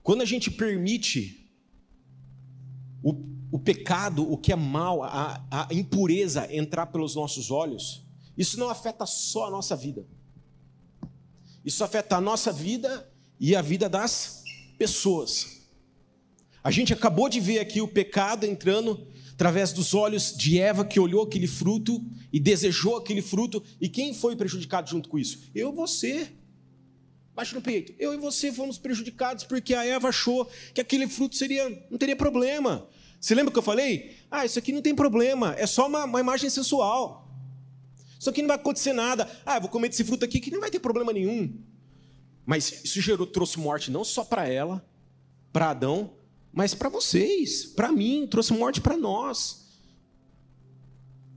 Quando 0.01 0.23
a 0.23 0.25
gente 0.25 0.49
permite 0.49 1.47
o, 3.03 3.13
o 3.51 3.59
pecado, 3.59 4.31
o 4.31 4.37
que 4.37 4.53
é 4.53 4.55
mal, 4.55 5.03
a, 5.03 5.43
a 5.51 5.67
impureza 5.71 6.47
entrar 6.55 6.85
pelos 6.87 7.15
nossos 7.15 7.51
olhos, 7.51 8.05
isso 8.37 8.57
não 8.57 8.69
afeta 8.69 9.05
só 9.05 9.47
a 9.47 9.51
nossa 9.51 9.75
vida. 9.75 10.07
Isso 11.65 11.83
afeta 11.83 12.15
a 12.15 12.21
nossa 12.21 12.51
vida 12.51 13.07
e 13.39 13.55
a 13.55 13.61
vida 13.61 13.89
das 13.89 14.43
pessoas. 14.77 15.61
A 16.63 16.71
gente 16.71 16.93
acabou 16.93 17.27
de 17.27 17.39
ver 17.39 17.59
aqui 17.59 17.81
o 17.81 17.87
pecado 17.87 18.45
entrando 18.45 19.05
através 19.33 19.73
dos 19.73 19.93
olhos 19.93 20.35
de 20.35 20.59
Eva, 20.59 20.85
que 20.85 20.99
olhou 20.99 21.23
aquele 21.23 21.47
fruto 21.47 22.03
e 22.31 22.39
desejou 22.39 22.97
aquele 22.97 23.21
fruto. 23.21 23.63
E 23.81 23.89
quem 23.89 24.13
foi 24.13 24.35
prejudicado 24.35 24.89
junto 24.89 25.09
com 25.09 25.19
isso? 25.19 25.49
Eu 25.53 25.71
e 25.71 25.75
você. 25.75 26.31
Baixa 27.33 27.55
no 27.55 27.61
peito. 27.61 27.93
Eu 27.97 28.13
e 28.13 28.17
você 28.17 28.51
fomos 28.51 28.77
prejudicados 28.77 29.43
porque 29.43 29.73
a 29.73 29.83
Eva 29.85 30.09
achou 30.09 30.49
que 30.73 30.81
aquele 30.81 31.07
fruto 31.07 31.35
seria, 31.35 31.67
não 31.89 31.97
teria 31.97 32.15
problema. 32.15 32.87
Você 33.21 33.35
lembra 33.35 33.53
que 33.53 33.59
eu 33.59 33.63
falei? 33.63 34.17
Ah, 34.31 34.43
isso 34.43 34.57
aqui 34.57 34.73
não 34.73 34.81
tem 34.81 34.95
problema, 34.95 35.53
é 35.55 35.67
só 35.67 35.87
uma, 35.87 36.05
uma 36.05 36.19
imagem 36.19 36.49
sensual. 36.49 37.31
Isso 38.19 38.29
aqui 38.29 38.41
não 38.41 38.47
vai 38.47 38.57
acontecer 38.57 38.93
nada. 38.93 39.29
Ah, 39.45 39.59
vou 39.59 39.69
comer 39.69 39.89
esse 39.89 40.03
fruto 40.03 40.25
aqui 40.25 40.39
que 40.39 40.49
não 40.49 40.59
vai 40.59 40.71
ter 40.71 40.79
problema 40.79 41.13
nenhum. 41.13 41.53
Mas 42.45 42.83
isso 42.83 42.99
gerou, 42.99 43.27
trouxe 43.27 43.59
morte 43.59 43.91
não 43.91 44.03
só 44.03 44.23
para 44.23 44.47
ela, 44.47 44.83
para 45.53 45.69
Adão, 45.69 46.13
mas 46.51 46.73
para 46.73 46.89
vocês, 46.89 47.65
para 47.65 47.91
mim, 47.91 48.27
trouxe 48.29 48.53
morte 48.53 48.81
para 48.81 48.97
nós. 48.97 49.67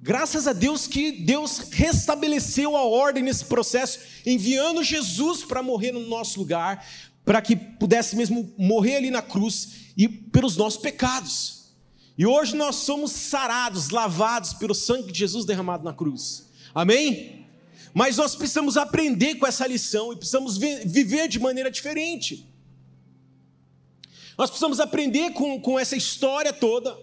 Graças 0.01 0.47
a 0.47 0.53
Deus 0.53 0.87
que 0.87 1.13
Deus 1.13 1.71
restabeleceu 1.71 2.77
a 2.77 2.85
ordem 2.85 3.23
nesse 3.23 3.45
processo, 3.45 4.01
enviando 4.25 4.83
Jesus 4.83 5.45
para 5.45 5.63
morrer 5.63 5.93
no 5.93 6.07
nosso 6.07 6.39
lugar, 6.39 6.87
para 7.25 7.41
que 7.41 7.57
pudesse 7.57 8.17
mesmo 8.17 8.55
morrer 8.59 8.97
ali 8.97 9.11
na 9.11 9.23
cruz 9.23 9.93
e 9.97 10.09
pelos 10.09 10.57
nossos 10.57 10.81
pecados. 10.81 11.54
E 12.17 12.25
hoje 12.27 12.55
nós 12.55 12.77
somos 12.77 13.11
sarados, 13.11 13.91
lavados 13.91 14.55
pelo 14.55 14.75
sangue 14.75 15.11
de 15.11 15.19
Jesus 15.19 15.45
derramado 15.45 15.85
na 15.85 15.93
cruz. 15.93 16.51
Amém? 16.75 17.47
Mas 17.93 18.17
nós 18.17 18.35
precisamos 18.35 18.77
aprender 18.77 19.37
com 19.37 19.47
essa 19.47 19.67
lição 19.67 20.13
e 20.13 20.17
precisamos 20.17 20.57
viver 20.57 21.29
de 21.29 21.39
maneira 21.39 21.71
diferente. 21.71 22.49
Nós 24.37 24.51
precisamos 24.51 24.81
aprender 24.81 25.33
com, 25.33 25.61
com 25.61 25.79
essa 25.79 25.97
história 25.97 26.53
toda 26.53 26.97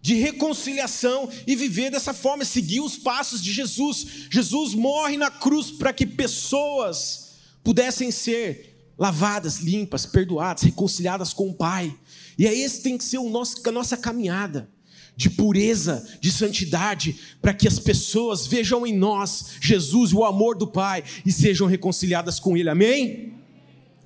de 0.00 0.14
reconciliação 0.14 1.28
e 1.46 1.56
viver 1.56 1.90
dessa 1.90 2.14
forma, 2.14 2.44
seguir 2.44 2.80
os 2.80 2.96
passos 2.96 3.42
de 3.42 3.52
Jesus. 3.52 4.26
Jesus 4.30 4.74
morre 4.74 5.16
na 5.16 5.30
cruz 5.30 5.70
para 5.70 5.92
que 5.92 6.06
pessoas 6.06 7.36
pudessem 7.62 8.10
ser 8.10 8.67
lavadas, 8.98 9.58
limpas, 9.60 10.04
perdoadas, 10.04 10.64
reconciliadas 10.64 11.32
com 11.32 11.48
o 11.48 11.54
Pai. 11.54 11.96
E 12.36 12.46
é 12.46 12.54
esse 12.54 12.82
tem 12.82 12.98
que 12.98 13.04
ser 13.04 13.18
o 13.18 13.30
nosso, 13.30 13.56
a 13.66 13.72
nossa 13.72 13.96
caminhada 13.96 14.68
de 15.16 15.30
pureza, 15.30 16.06
de 16.20 16.30
santidade, 16.30 17.18
para 17.42 17.52
que 17.52 17.66
as 17.66 17.78
pessoas 17.78 18.46
vejam 18.46 18.86
em 18.86 18.96
nós 18.96 19.56
Jesus, 19.60 20.12
o 20.12 20.24
amor 20.24 20.56
do 20.56 20.66
Pai, 20.66 21.02
e 21.26 21.32
sejam 21.32 21.66
reconciliadas 21.66 22.38
com 22.38 22.56
Ele. 22.56 22.70
Amém? 22.70 23.34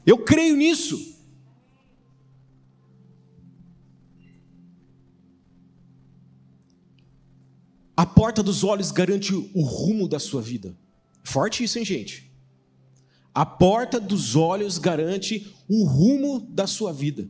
Eu 0.07 0.19
creio 0.19 0.57
nisso. 0.57 1.13
A 7.95 8.07
porta 8.07 8.43
dos 8.43 8.65
olhos 8.65 8.91
garante 8.91 9.35
o 9.35 9.63
rumo 9.63 10.09
da 10.09 10.19
sua 10.19 10.41
vida. 10.41 10.75
Forte 11.23 11.63
isso, 11.63 11.79
hein, 11.79 11.85
gente? 11.85 12.32
A 13.35 13.47
porta 13.47 13.99
dos 13.99 14.37
olhos 14.37 14.77
garante 14.79 15.55
o 15.69 15.85
rumo 15.85 16.41
da 16.41 16.67
sua 16.67 16.93
vida. 16.93 17.29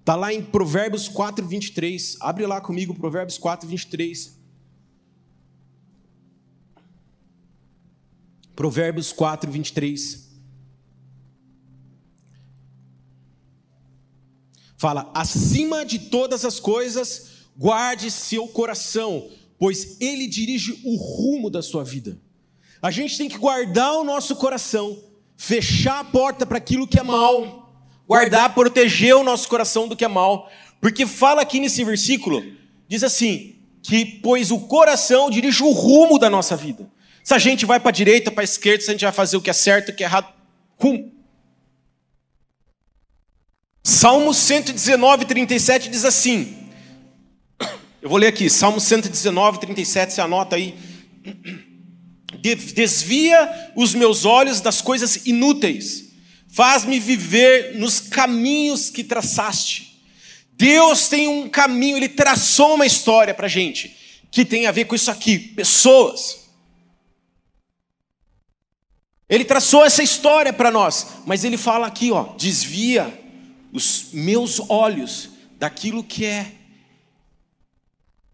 Está 0.00 0.16
lá 0.16 0.34
em 0.34 0.42
Provérbios 0.42 1.08
4, 1.08 1.46
23. 1.46 2.16
Abre 2.20 2.46
lá 2.46 2.60
comigo, 2.60 2.94
Provérbios 2.94 3.38
4, 3.38 3.68
23. 3.68 4.38
Provérbios 8.54 9.12
4, 9.12 9.50
23. 9.50 10.24
Fala: 14.76 15.10
acima 15.14 15.84
de 15.84 15.98
todas 15.98 16.44
as 16.44 16.60
coisas, 16.60 17.46
guarde 17.56 18.10
seu 18.10 18.46
coração, 18.48 19.30
pois 19.58 20.00
ele 20.00 20.26
dirige 20.26 20.80
o 20.84 20.96
rumo 20.96 21.48
da 21.48 21.62
sua 21.62 21.82
vida. 21.82 22.20
A 22.82 22.90
gente 22.90 23.16
tem 23.16 23.28
que 23.28 23.38
guardar 23.38 23.94
o 23.94 24.04
nosso 24.04 24.36
coração, 24.36 25.02
fechar 25.36 26.00
a 26.00 26.04
porta 26.04 26.46
para 26.46 26.58
aquilo 26.58 26.86
que 26.86 26.98
é 26.98 27.02
mal, 27.02 27.72
guardar, 28.06 28.54
proteger 28.54 29.16
o 29.16 29.22
nosso 29.22 29.48
coração 29.48 29.88
do 29.88 29.96
que 29.96 30.04
é 30.04 30.08
mal, 30.08 30.50
porque 30.80 31.06
fala 31.06 31.42
aqui 31.42 31.60
nesse 31.60 31.82
versículo, 31.84 32.44
diz 32.88 33.02
assim, 33.02 33.56
que 33.82 34.04
pois 34.22 34.50
o 34.50 34.60
coração 34.60 35.30
dirige 35.30 35.62
o 35.62 35.70
rumo 35.70 36.18
da 36.18 36.30
nossa 36.30 36.56
vida. 36.56 36.90
Se 37.22 37.34
a 37.34 37.38
gente 37.38 37.64
vai 37.64 37.80
para 37.80 37.88
a 37.88 37.92
direita, 37.92 38.30
para 38.30 38.42
a 38.42 38.44
esquerda, 38.44 38.84
se 38.84 38.90
a 38.90 38.92
gente 38.92 39.04
vai 39.04 39.12
fazer 39.12 39.36
o 39.36 39.40
que 39.40 39.50
é 39.50 39.52
certo, 39.54 39.90
o 39.90 39.94
que 39.94 40.02
é 40.02 40.06
errado, 40.06 40.32
rum. 40.78 41.10
Salmo 43.82 44.32
119, 44.32 45.24
37 45.24 45.90
diz 45.90 46.04
assim: 46.04 46.70
eu 48.00 48.08
vou 48.08 48.18
ler 48.18 48.28
aqui, 48.28 48.48
Salmo 48.48 48.80
119, 48.80 49.60
37, 49.60 50.14
você 50.14 50.20
anota 50.20 50.56
aí. 50.56 50.74
Desvia 52.44 53.72
os 53.74 53.94
meus 53.94 54.26
olhos 54.26 54.60
das 54.60 54.82
coisas 54.82 55.24
inúteis, 55.24 56.10
faz-me 56.46 57.00
viver 57.00 57.74
nos 57.76 58.00
caminhos 58.00 58.90
que 58.90 59.02
traçaste. 59.02 60.02
Deus 60.52 61.08
tem 61.08 61.26
um 61.26 61.48
caminho, 61.48 61.96
Ele 61.96 62.08
traçou 62.08 62.74
uma 62.74 62.84
história 62.84 63.32
para 63.32 63.46
a 63.46 63.48
gente, 63.48 63.96
que 64.30 64.44
tem 64.44 64.66
a 64.66 64.72
ver 64.72 64.84
com 64.84 64.94
isso 64.94 65.10
aqui, 65.10 65.38
pessoas. 65.38 66.44
Ele 69.26 69.44
traçou 69.44 69.82
essa 69.82 70.02
história 70.02 70.52
para 70.52 70.70
nós, 70.70 71.06
mas 71.24 71.44
Ele 71.44 71.56
fala 71.56 71.86
aqui, 71.86 72.12
ó, 72.12 72.34
desvia 72.36 73.22
os 73.72 74.10
meus 74.12 74.60
olhos 74.68 75.30
daquilo 75.58 76.04
que 76.04 76.26
é 76.26 76.52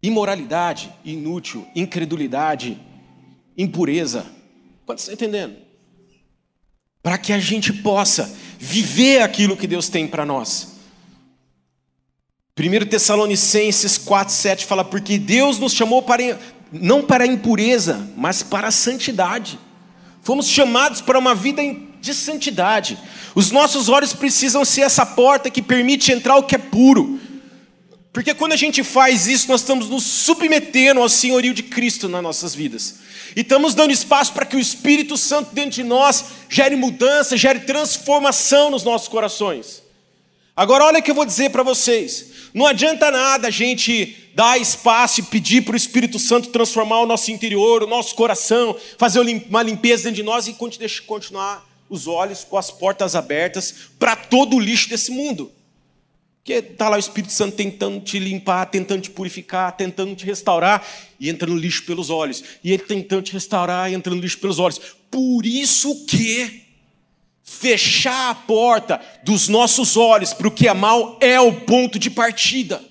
imoralidade, 0.03 0.93
inútil, 1.05 1.67
incredulidade, 1.77 2.77
impureza. 3.63 4.27
Quantos 4.87 5.05
estão 5.05 5.15
entendendo? 5.15 5.57
Para 7.03 7.19
que 7.19 7.33
a 7.33 7.39
gente 7.39 7.73
possa 7.73 8.35
viver 8.59 9.23
aquilo 9.23 9.57
que 9.57 9.67
Deus 9.67 9.89
tem 9.89 10.07
para 10.07 10.27
nós. 10.27 10.77
1 12.59 12.87
Tessalonicenses 12.87 13.97
4, 13.97 14.35
7 14.35 14.67
fala: 14.67 14.85
Porque 14.85 15.19
Deus 15.19 15.59
nos 15.59 15.73
chamou 15.73 16.03
para, 16.03 16.39
não 16.73 17.03
para 17.03 17.25
a 17.25 17.27
impureza, 17.27 18.07
mas 18.17 18.43
para 18.43 18.69
a 18.69 18.73
santidade. 18.73 19.59
Fomos 20.23 20.47
chamados 20.47 21.01
para 21.01 21.19
uma 21.19 21.35
vida 21.35 21.63
de 22.01 22.15
santidade. 22.15 22.99
Os 23.35 23.51
nossos 23.51 23.89
olhos 23.89 24.13
precisam 24.13 24.65
ser 24.65 24.83
essa 24.83 25.07
porta 25.07 25.51
que 25.51 25.63
permite 25.63 26.13
entrar 26.13 26.37
o 26.37 26.43
que 26.43 26.55
é 26.55 26.59
puro, 26.59 27.20
porque 28.13 28.35
quando 28.35 28.53
a 28.53 28.57
gente 28.57 28.83
faz 28.83 29.29
isso, 29.29 29.49
nós 29.49 29.61
estamos 29.61 29.89
nos 29.89 30.03
submetendo 30.03 31.01
ao 31.01 31.09
senhorio 31.09 31.55
de 31.55 31.63
Cristo 31.63 32.09
nas 32.09 32.23
nossas 32.23 32.55
vidas. 32.55 32.97
E 33.37 33.43
estamos 33.43 33.73
dando 33.73 33.93
espaço 33.93 34.33
para 34.33 34.45
que 34.45 34.57
o 34.57 34.61
Espírito 34.61 35.17
Santo 35.17 35.55
dentro 35.55 35.71
de 35.71 35.85
nós 35.85 36.25
gere 36.49 36.75
mudança, 36.75 37.37
gere 37.37 37.61
transformação 37.61 38.71
nos 38.71 38.83
nossos 38.83 39.07
corações. 39.07 39.83
Agora, 40.57 40.85
olha 40.85 40.99
o 40.99 41.03
que 41.03 41.13
eu 41.13 41.15
vou 41.15 41.25
dizer 41.25 41.51
para 41.51 41.63
vocês. 41.63 42.27
Não 42.53 42.67
adianta 42.67 43.13
nada 43.13 43.47
a 43.47 43.51
gente 43.51 44.17
dar 44.35 44.61
espaço 44.61 45.21
e 45.21 45.23
pedir 45.23 45.63
para 45.63 45.75
o 45.75 45.77
Espírito 45.77 46.19
Santo 46.19 46.49
transformar 46.49 47.01
o 47.01 47.07
nosso 47.07 47.31
interior, 47.31 47.85
o 47.85 47.87
nosso 47.87 48.17
coração, 48.17 48.77
fazer 48.99 49.21
uma 49.21 49.63
limpeza 49.63 50.05
dentro 50.05 50.17
de 50.17 50.23
nós 50.25 50.49
e 50.49 50.57
continuar 51.07 51.65
os 51.89 52.09
olhos 52.09 52.43
com 52.43 52.59
as 52.59 52.71
portas 52.73 53.15
abertas 53.15 53.75
para 53.99 54.17
todo 54.17 54.57
o 54.57 54.61
lixo 54.61 54.89
desse 54.89 55.13
mundo. 55.13 55.53
Porque 56.51 56.73
está 56.73 56.89
lá 56.89 56.97
o 56.97 56.99
Espírito 56.99 57.33
Santo 57.33 57.55
tentando 57.55 58.01
te 58.01 58.19
limpar, 58.19 58.67
tentando 58.67 59.03
te 59.03 59.11
purificar, 59.11 59.71
tentando 59.77 60.17
te 60.17 60.27
restaurar, 60.27 60.85
e 61.21 61.31
entra 61.31 61.49
no 61.49 61.57
lixo 61.57 61.85
pelos 61.85 62.11
olhos. 62.11 62.43
E 62.65 62.73
ele 62.73 62.83
tentando 62.83 63.23
te 63.23 63.33
restaurar 63.33 63.93
entra 63.93 64.13
no 64.13 64.21
lixo 64.21 64.39
pelos 64.39 64.59
olhos. 64.59 64.81
Por 65.09 65.47
isso 65.47 66.07
que 66.07 66.65
fechar 67.45 68.31
a 68.31 68.35
porta 68.35 69.01
dos 69.23 69.47
nossos 69.47 69.97
olhos 69.97 70.35
para 70.35 70.49
o 70.49 70.51
que 70.51 70.67
é 70.67 70.75
mal 70.75 71.17
é 71.21 71.41
o 71.41 71.53
ponto 71.53 72.01
de 72.01 72.11
partida. 72.11 72.83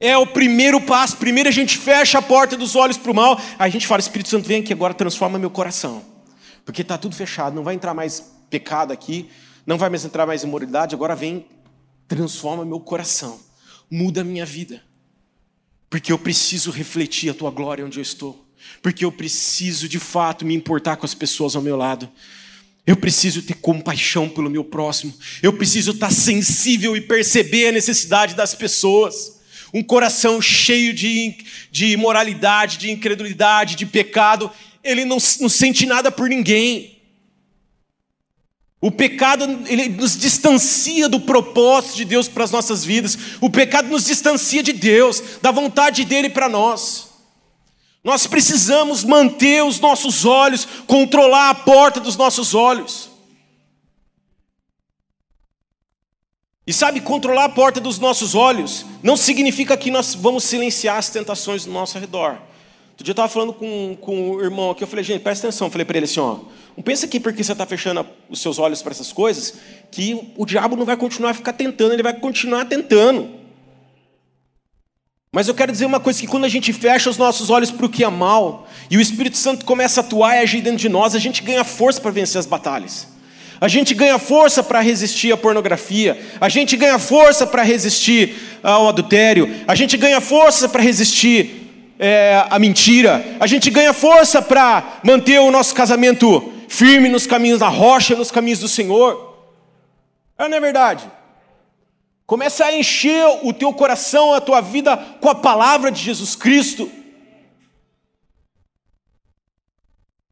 É 0.00 0.16
o 0.16 0.26
primeiro 0.26 0.80
passo. 0.80 1.18
Primeiro 1.18 1.50
a 1.50 1.52
gente 1.52 1.76
fecha 1.76 2.18
a 2.18 2.22
porta 2.22 2.56
dos 2.56 2.74
olhos 2.74 2.96
para 2.96 3.12
o 3.12 3.14
mal. 3.14 3.38
Aí 3.58 3.68
a 3.68 3.72
gente 3.72 3.86
fala: 3.86 4.00
Espírito 4.00 4.30
Santo, 4.30 4.48
vem 4.48 4.62
aqui 4.62 4.72
agora, 4.72 4.94
transforma 4.94 5.38
meu 5.38 5.50
coração. 5.50 6.02
Porque 6.64 6.80
está 6.80 6.96
tudo 6.96 7.14
fechado, 7.14 7.54
não 7.54 7.62
vai 7.62 7.74
entrar 7.74 7.92
mais 7.92 8.32
pecado 8.48 8.90
aqui, 8.90 9.28
não 9.66 9.76
vai 9.76 9.90
mais 9.90 10.02
entrar 10.06 10.24
mais 10.24 10.42
imoralidade. 10.42 10.94
Agora 10.94 11.14
vem, 11.14 11.44
transforma 12.08 12.64
meu 12.64 12.80
coração, 12.80 13.40
muda 13.90 14.20
a 14.20 14.24
minha 14.24 14.46
vida. 14.46 14.82
Porque 15.88 16.12
eu 16.12 16.18
preciso 16.18 16.70
refletir 16.70 17.30
a 17.30 17.34
tua 17.34 17.50
glória 17.50 17.84
onde 17.84 17.98
eu 17.98 18.02
estou. 18.02 18.44
Porque 18.82 19.04
eu 19.04 19.12
preciso 19.12 19.88
de 19.88 19.98
fato 19.98 20.44
me 20.44 20.54
importar 20.54 20.96
com 20.96 21.06
as 21.06 21.14
pessoas 21.14 21.54
ao 21.54 21.62
meu 21.62 21.76
lado. 21.76 22.10
Eu 22.86 22.96
preciso 22.96 23.42
ter 23.42 23.54
compaixão 23.54 24.28
pelo 24.28 24.50
meu 24.50 24.64
próximo. 24.64 25.14
Eu 25.42 25.52
preciso 25.52 25.92
estar 25.92 26.10
sensível 26.10 26.96
e 26.96 27.00
perceber 27.00 27.68
a 27.68 27.72
necessidade 27.72 28.34
das 28.34 28.54
pessoas. 28.54 29.40
Um 29.74 29.82
coração 29.82 30.40
cheio 30.40 30.94
de, 30.94 31.36
de 31.70 31.86
imoralidade, 31.86 32.78
de 32.78 32.90
incredulidade, 32.90 33.74
de 33.74 33.84
pecado, 33.84 34.50
ele 34.82 35.04
não, 35.04 35.18
não 35.40 35.48
sente 35.48 35.84
nada 35.84 36.10
por 36.10 36.28
ninguém. 36.28 36.95
O 38.86 38.90
pecado 38.92 39.64
ele 39.66 39.88
nos 39.88 40.16
distancia 40.16 41.08
do 41.08 41.18
propósito 41.18 41.96
de 41.96 42.04
Deus 42.04 42.28
para 42.28 42.44
as 42.44 42.52
nossas 42.52 42.84
vidas. 42.84 43.18
O 43.40 43.50
pecado 43.50 43.88
nos 43.88 44.04
distancia 44.04 44.62
de 44.62 44.72
Deus, 44.72 45.20
da 45.42 45.50
vontade 45.50 46.04
dele 46.04 46.30
para 46.30 46.48
nós. 46.48 47.08
Nós 48.04 48.28
precisamos 48.28 49.02
manter 49.02 49.64
os 49.64 49.80
nossos 49.80 50.24
olhos, 50.24 50.68
controlar 50.86 51.50
a 51.50 51.54
porta 51.56 51.98
dos 51.98 52.16
nossos 52.16 52.54
olhos. 52.54 53.10
E 56.64 56.72
sabe, 56.72 57.00
controlar 57.00 57.46
a 57.46 57.48
porta 57.48 57.80
dos 57.80 57.98
nossos 57.98 58.36
olhos 58.36 58.86
não 59.02 59.16
significa 59.16 59.76
que 59.76 59.90
nós 59.90 60.14
vamos 60.14 60.44
silenciar 60.44 60.96
as 60.96 61.10
tentações 61.10 61.64
do 61.64 61.72
nosso 61.72 61.98
redor. 61.98 62.40
Outro 62.96 63.04
dia 63.04 63.10
eu 63.10 63.12
estava 63.12 63.28
falando 63.28 63.52
com, 63.52 63.94
com 64.00 64.30
o 64.30 64.42
irmão 64.42 64.70
aqui, 64.70 64.82
eu 64.82 64.88
falei, 64.88 65.04
gente, 65.04 65.20
presta 65.20 65.46
atenção. 65.46 65.66
Eu 65.66 65.70
falei 65.70 65.84
para 65.84 65.98
ele 65.98 66.06
assim: 66.06 66.18
ó, 66.18 66.38
não 66.74 66.82
pensa 66.82 67.06
que 67.06 67.20
porque 67.20 67.44
você 67.44 67.52
está 67.52 67.66
fechando 67.66 68.06
os 68.30 68.40
seus 68.40 68.58
olhos 68.58 68.80
para 68.80 68.90
essas 68.90 69.12
coisas, 69.12 69.52
que 69.90 70.32
o 70.34 70.46
diabo 70.46 70.76
não 70.76 70.86
vai 70.86 70.96
continuar 70.96 71.32
a 71.32 71.34
ficar 71.34 71.52
tentando, 71.52 71.92
ele 71.92 72.02
vai 72.02 72.14
continuar 72.14 72.64
tentando. 72.64 73.28
Mas 75.30 75.46
eu 75.46 75.54
quero 75.54 75.72
dizer 75.72 75.84
uma 75.84 76.00
coisa: 76.00 76.18
que 76.18 76.26
quando 76.26 76.46
a 76.46 76.48
gente 76.48 76.72
fecha 76.72 77.10
os 77.10 77.18
nossos 77.18 77.50
olhos 77.50 77.70
para 77.70 77.84
o 77.84 77.88
que 77.90 78.02
é 78.02 78.08
mal, 78.08 78.66
e 78.90 78.96
o 78.96 79.00
Espírito 79.00 79.36
Santo 79.36 79.66
começa 79.66 80.00
a 80.00 80.02
atuar 80.02 80.36
e 80.36 80.38
agir 80.38 80.62
dentro 80.62 80.78
de 80.78 80.88
nós, 80.88 81.14
a 81.14 81.18
gente 81.18 81.42
ganha 81.42 81.64
força 81.64 82.00
para 82.00 82.10
vencer 82.10 82.38
as 82.38 82.46
batalhas. 82.46 83.08
A 83.60 83.68
gente 83.68 83.92
ganha 83.92 84.18
força 84.18 84.62
para 84.62 84.80
resistir 84.80 85.32
à 85.32 85.36
pornografia, 85.36 86.18
a 86.40 86.48
gente 86.48 86.78
ganha 86.78 86.98
força 86.98 87.46
para 87.46 87.62
resistir 87.62 88.34
ao 88.62 88.88
adultério, 88.88 89.54
a 89.68 89.74
gente 89.74 89.98
ganha 89.98 90.18
força 90.18 90.66
para 90.66 90.82
resistir 90.82 91.65
é, 91.98 92.44
à 92.50 92.58
mentira, 92.58 93.36
a 93.40 93.46
gente 93.46 93.70
ganha 93.70 93.92
força 93.92 94.42
para 94.42 95.00
manter 95.02 95.38
o 95.40 95.50
nosso 95.50 95.74
casamento 95.74 96.52
firme 96.68 97.08
nos 97.08 97.26
caminhos 97.26 97.60
da 97.60 97.68
rocha, 97.68 98.14
nos 98.14 98.30
caminhos 98.30 98.60
do 98.60 98.68
Senhor. 98.68 99.36
É, 100.38 100.48
não 100.48 100.56
é 100.56 100.60
verdade? 100.60 101.10
Começa 102.26 102.64
a 102.64 102.76
encher 102.76 103.24
o 103.42 103.52
teu 103.52 103.72
coração, 103.72 104.34
a 104.34 104.40
tua 104.40 104.60
vida 104.60 104.96
com 105.20 105.28
a 105.28 105.34
palavra 105.34 105.90
de 105.90 106.02
Jesus 106.02 106.34
Cristo. 106.34 106.90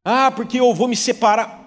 Ah, 0.05 0.31
porque 0.31 0.59
eu 0.61 0.75
vou 0.75 0.89
me 0.89 0.97
separar. 0.97 1.64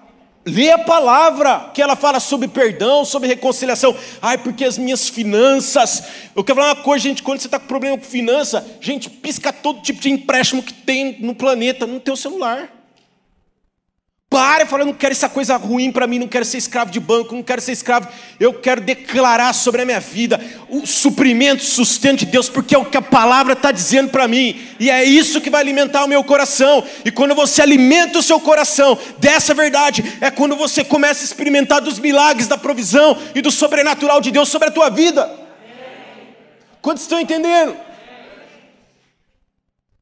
Lê 0.48 0.70
a 0.70 0.78
palavra, 0.78 1.70
que 1.74 1.82
ela 1.82 1.94
fala 1.94 2.18
sobre 2.18 2.48
perdão, 2.48 3.04
sobre 3.04 3.28
reconciliação. 3.28 3.94
Ai, 4.20 4.38
porque 4.38 4.64
as 4.64 4.78
minhas 4.78 5.08
finanças. 5.08 6.02
Eu 6.34 6.42
quero 6.42 6.58
falar 6.58 6.74
uma 6.74 6.82
coisa, 6.82 7.02
gente, 7.02 7.22
quando 7.22 7.40
você 7.40 7.46
está 7.46 7.58
com 7.58 7.66
problema 7.66 7.98
com 7.98 8.04
finança, 8.04 8.66
gente, 8.80 9.10
pisca 9.10 9.52
todo 9.52 9.82
tipo 9.82 10.00
de 10.00 10.10
empréstimo 10.10 10.62
que 10.62 10.72
tem 10.72 11.18
no 11.20 11.34
planeta 11.34 11.86
no 11.86 12.00
teu 12.00 12.16
celular. 12.16 12.77
Para 14.30 14.64
e 14.64 14.66
fala, 14.66 14.82
eu 14.82 14.86
não 14.86 14.92
quero 14.92 15.12
essa 15.12 15.26
coisa 15.26 15.56
ruim 15.56 15.90
para 15.90 16.06
mim, 16.06 16.18
não 16.18 16.28
quero 16.28 16.44
ser 16.44 16.58
escravo 16.58 16.90
de 16.90 17.00
banco, 17.00 17.34
não 17.34 17.42
quero 17.42 17.62
ser 17.62 17.72
escravo. 17.72 18.08
Eu 18.38 18.52
quero 18.52 18.82
declarar 18.82 19.54
sobre 19.54 19.80
a 19.80 19.86
minha 19.86 20.00
vida 20.00 20.38
o 20.68 20.86
suprimento, 20.86 21.62
o 21.62 21.66
sustento 21.66 22.18
de 22.18 22.26
Deus, 22.26 22.46
porque 22.50 22.74
é 22.74 22.78
o 22.78 22.84
que 22.84 22.98
a 22.98 23.02
palavra 23.02 23.54
está 23.54 23.72
dizendo 23.72 24.10
para 24.10 24.28
mim. 24.28 24.60
E 24.78 24.90
é 24.90 25.02
isso 25.02 25.40
que 25.40 25.48
vai 25.48 25.62
alimentar 25.62 26.04
o 26.04 26.08
meu 26.08 26.22
coração. 26.22 26.84
E 27.06 27.10
quando 27.10 27.34
você 27.34 27.62
alimenta 27.62 28.18
o 28.18 28.22
seu 28.22 28.38
coração 28.38 28.98
dessa 29.16 29.54
verdade, 29.54 30.04
é 30.20 30.30
quando 30.30 30.56
você 30.56 30.84
começa 30.84 31.22
a 31.22 31.24
experimentar 31.24 31.80
dos 31.80 31.98
milagres 31.98 32.46
da 32.46 32.58
provisão 32.58 33.16
e 33.34 33.40
do 33.40 33.50
sobrenatural 33.50 34.20
de 34.20 34.30
Deus 34.30 34.50
sobre 34.50 34.68
a 34.68 34.72
tua 34.72 34.90
vida. 34.90 35.26
Quantos 36.82 37.04
estão 37.04 37.18
entendendo? 37.18 37.87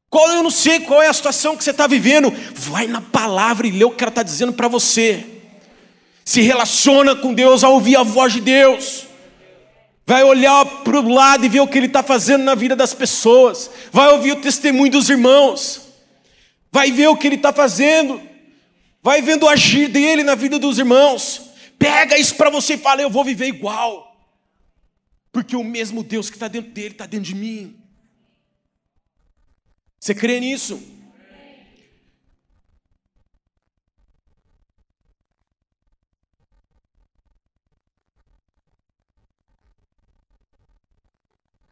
Qual 0.09 0.29
eu 0.29 0.41
não 0.41 0.49
sei 0.49 0.79
qual 0.79 1.01
é 1.01 1.07
a 1.07 1.13
situação 1.13 1.55
que 1.55 1.63
você 1.63 1.71
está 1.71 1.85
vivendo. 1.85 2.33
Vai 2.55 2.87
na 2.87 3.01
palavra 3.01 3.67
e 3.67 3.71
lê 3.71 3.83
o 3.83 3.91
que 3.91 4.03
ela 4.03 4.09
está 4.09 4.23
dizendo 4.23 4.53
para 4.53 4.67
você. 4.67 5.25
Se 6.23 6.41
relaciona 6.41 7.15
com 7.15 7.33
Deus, 7.33 7.63
a 7.63 7.69
ouvir 7.69 7.97
a 7.97 8.03
voz 8.03 8.33
de 8.33 8.41
Deus. 8.41 9.05
Vai 10.05 10.23
olhar 10.23 10.65
para 10.65 10.99
o 10.99 11.09
lado 11.09 11.45
e 11.45 11.49
ver 11.49 11.59
o 11.59 11.67
que 11.67 11.77
Ele 11.77 11.87
está 11.87 12.01
fazendo 12.01 12.43
na 12.43 12.55
vida 12.55 12.75
das 12.75 12.93
pessoas. 12.93 13.69
Vai 13.91 14.09
ouvir 14.13 14.31
o 14.31 14.41
testemunho 14.41 14.91
dos 14.91 15.09
irmãos. 15.09 15.81
Vai 16.71 16.91
ver 16.91 17.07
o 17.07 17.17
que 17.17 17.27
Ele 17.27 17.35
está 17.35 17.51
fazendo. 17.51 18.21
Vai 19.03 19.21
vendo 19.21 19.43
o 19.43 19.49
agir 19.49 19.89
dele 19.89 20.23
na 20.23 20.35
vida 20.35 20.57
dos 20.57 20.79
irmãos. 20.79 21.41
Pega 21.77 22.17
isso 22.17 22.35
para 22.35 22.49
você 22.49 22.75
e 22.75 22.77
fala: 22.77 23.01
Eu 23.01 23.09
vou 23.09 23.23
viver 23.25 23.47
igual. 23.47 24.15
Porque 25.31 25.55
o 25.55 25.63
mesmo 25.63 26.03
Deus 26.03 26.29
que 26.29 26.37
está 26.37 26.47
dentro 26.47 26.71
dele 26.71 26.93
está 26.93 27.05
dentro 27.05 27.25
de 27.25 27.35
mim. 27.35 27.75
Você 29.99 30.13
crê 30.13 30.39
nisso? 30.39 30.81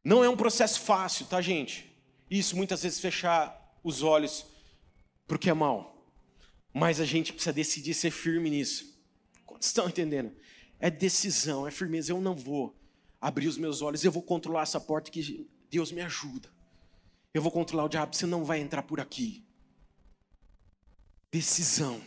Não 0.04 0.24
é 0.24 0.30
um 0.30 0.38
processo 0.38 0.82
fácil, 0.82 1.26
tá, 1.26 1.42
gente? 1.42 1.92
Isso 2.30 2.56
muitas 2.56 2.84
vezes 2.84 3.00
fechar 3.00 3.80
os 3.84 4.04
olhos 4.04 4.46
para 5.28 5.36
o 5.36 5.40
que 5.40 5.50
é 5.50 5.54
mal. 5.54 5.96
Mas 6.72 7.00
a 7.00 7.06
gente 7.06 7.34
precisa 7.34 7.52
decidir 7.52 7.96
ser 7.96 8.12
firme 8.12 8.50
nisso. 8.52 9.00
Quantos 9.46 9.68
estão 9.68 9.90
entendendo? 9.90 10.32
É 10.80 10.92
decisão, 10.92 11.68
é 11.68 11.72
firmeza. 11.72 12.12
Eu 12.12 12.22
não 12.22 12.36
vou 12.36 12.80
abrir 13.20 13.48
os 13.48 13.58
meus 13.58 13.82
olhos, 13.82 14.04
eu 14.04 14.12
vou 14.12 14.22
controlar 14.22 14.62
essa 14.62 14.80
porta 14.80 15.10
que 15.10 15.50
Deus 15.72 15.92
me 15.92 16.02
ajuda. 16.02 16.55
Eu 17.36 17.42
vou 17.42 17.52
controlar 17.52 17.84
o 17.84 17.90
diabo, 17.90 18.16
você 18.16 18.26
não 18.26 18.46
vai 18.46 18.62
entrar 18.62 18.82
por 18.84 19.02
aqui. 19.02 19.44
Decisão. 21.30 22.02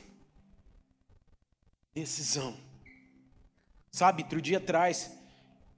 Decisão. 1.94 2.58
Sabe, 3.92 4.22
outro 4.22 4.40
dia 4.40 4.56
atrás, 4.56 5.12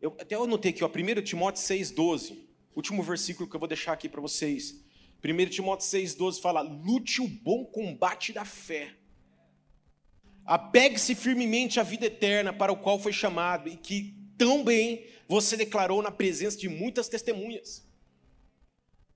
eu 0.00 0.16
até 0.20 0.36
eu 0.36 0.44
anotei 0.44 0.70
aqui, 0.70 0.84
ó, 0.84 0.88
1 0.88 1.22
Timóteo 1.22 1.60
6,12. 1.64 2.38
Último 2.76 3.02
versículo 3.02 3.50
que 3.50 3.56
eu 3.56 3.58
vou 3.58 3.66
deixar 3.66 3.92
aqui 3.92 4.08
para 4.08 4.20
vocês. 4.20 4.84
1 5.24 5.46
Timóteo 5.46 5.84
6,12 5.84 6.40
fala: 6.40 6.60
lute 6.60 7.20
o 7.20 7.26
bom 7.26 7.64
combate 7.64 8.32
da 8.32 8.44
fé. 8.44 8.94
Apegue-se 10.46 11.16
firmemente 11.16 11.80
à 11.80 11.82
vida 11.82 12.06
eterna 12.06 12.52
para 12.52 12.70
o 12.70 12.76
qual 12.76 13.00
foi 13.00 13.12
chamado 13.12 13.68
e 13.68 13.76
que 13.76 14.14
tão 14.38 14.62
bem 14.62 15.04
você 15.26 15.56
declarou 15.56 16.00
na 16.00 16.12
presença 16.12 16.56
de 16.56 16.68
muitas 16.68 17.08
testemunhas. 17.08 17.89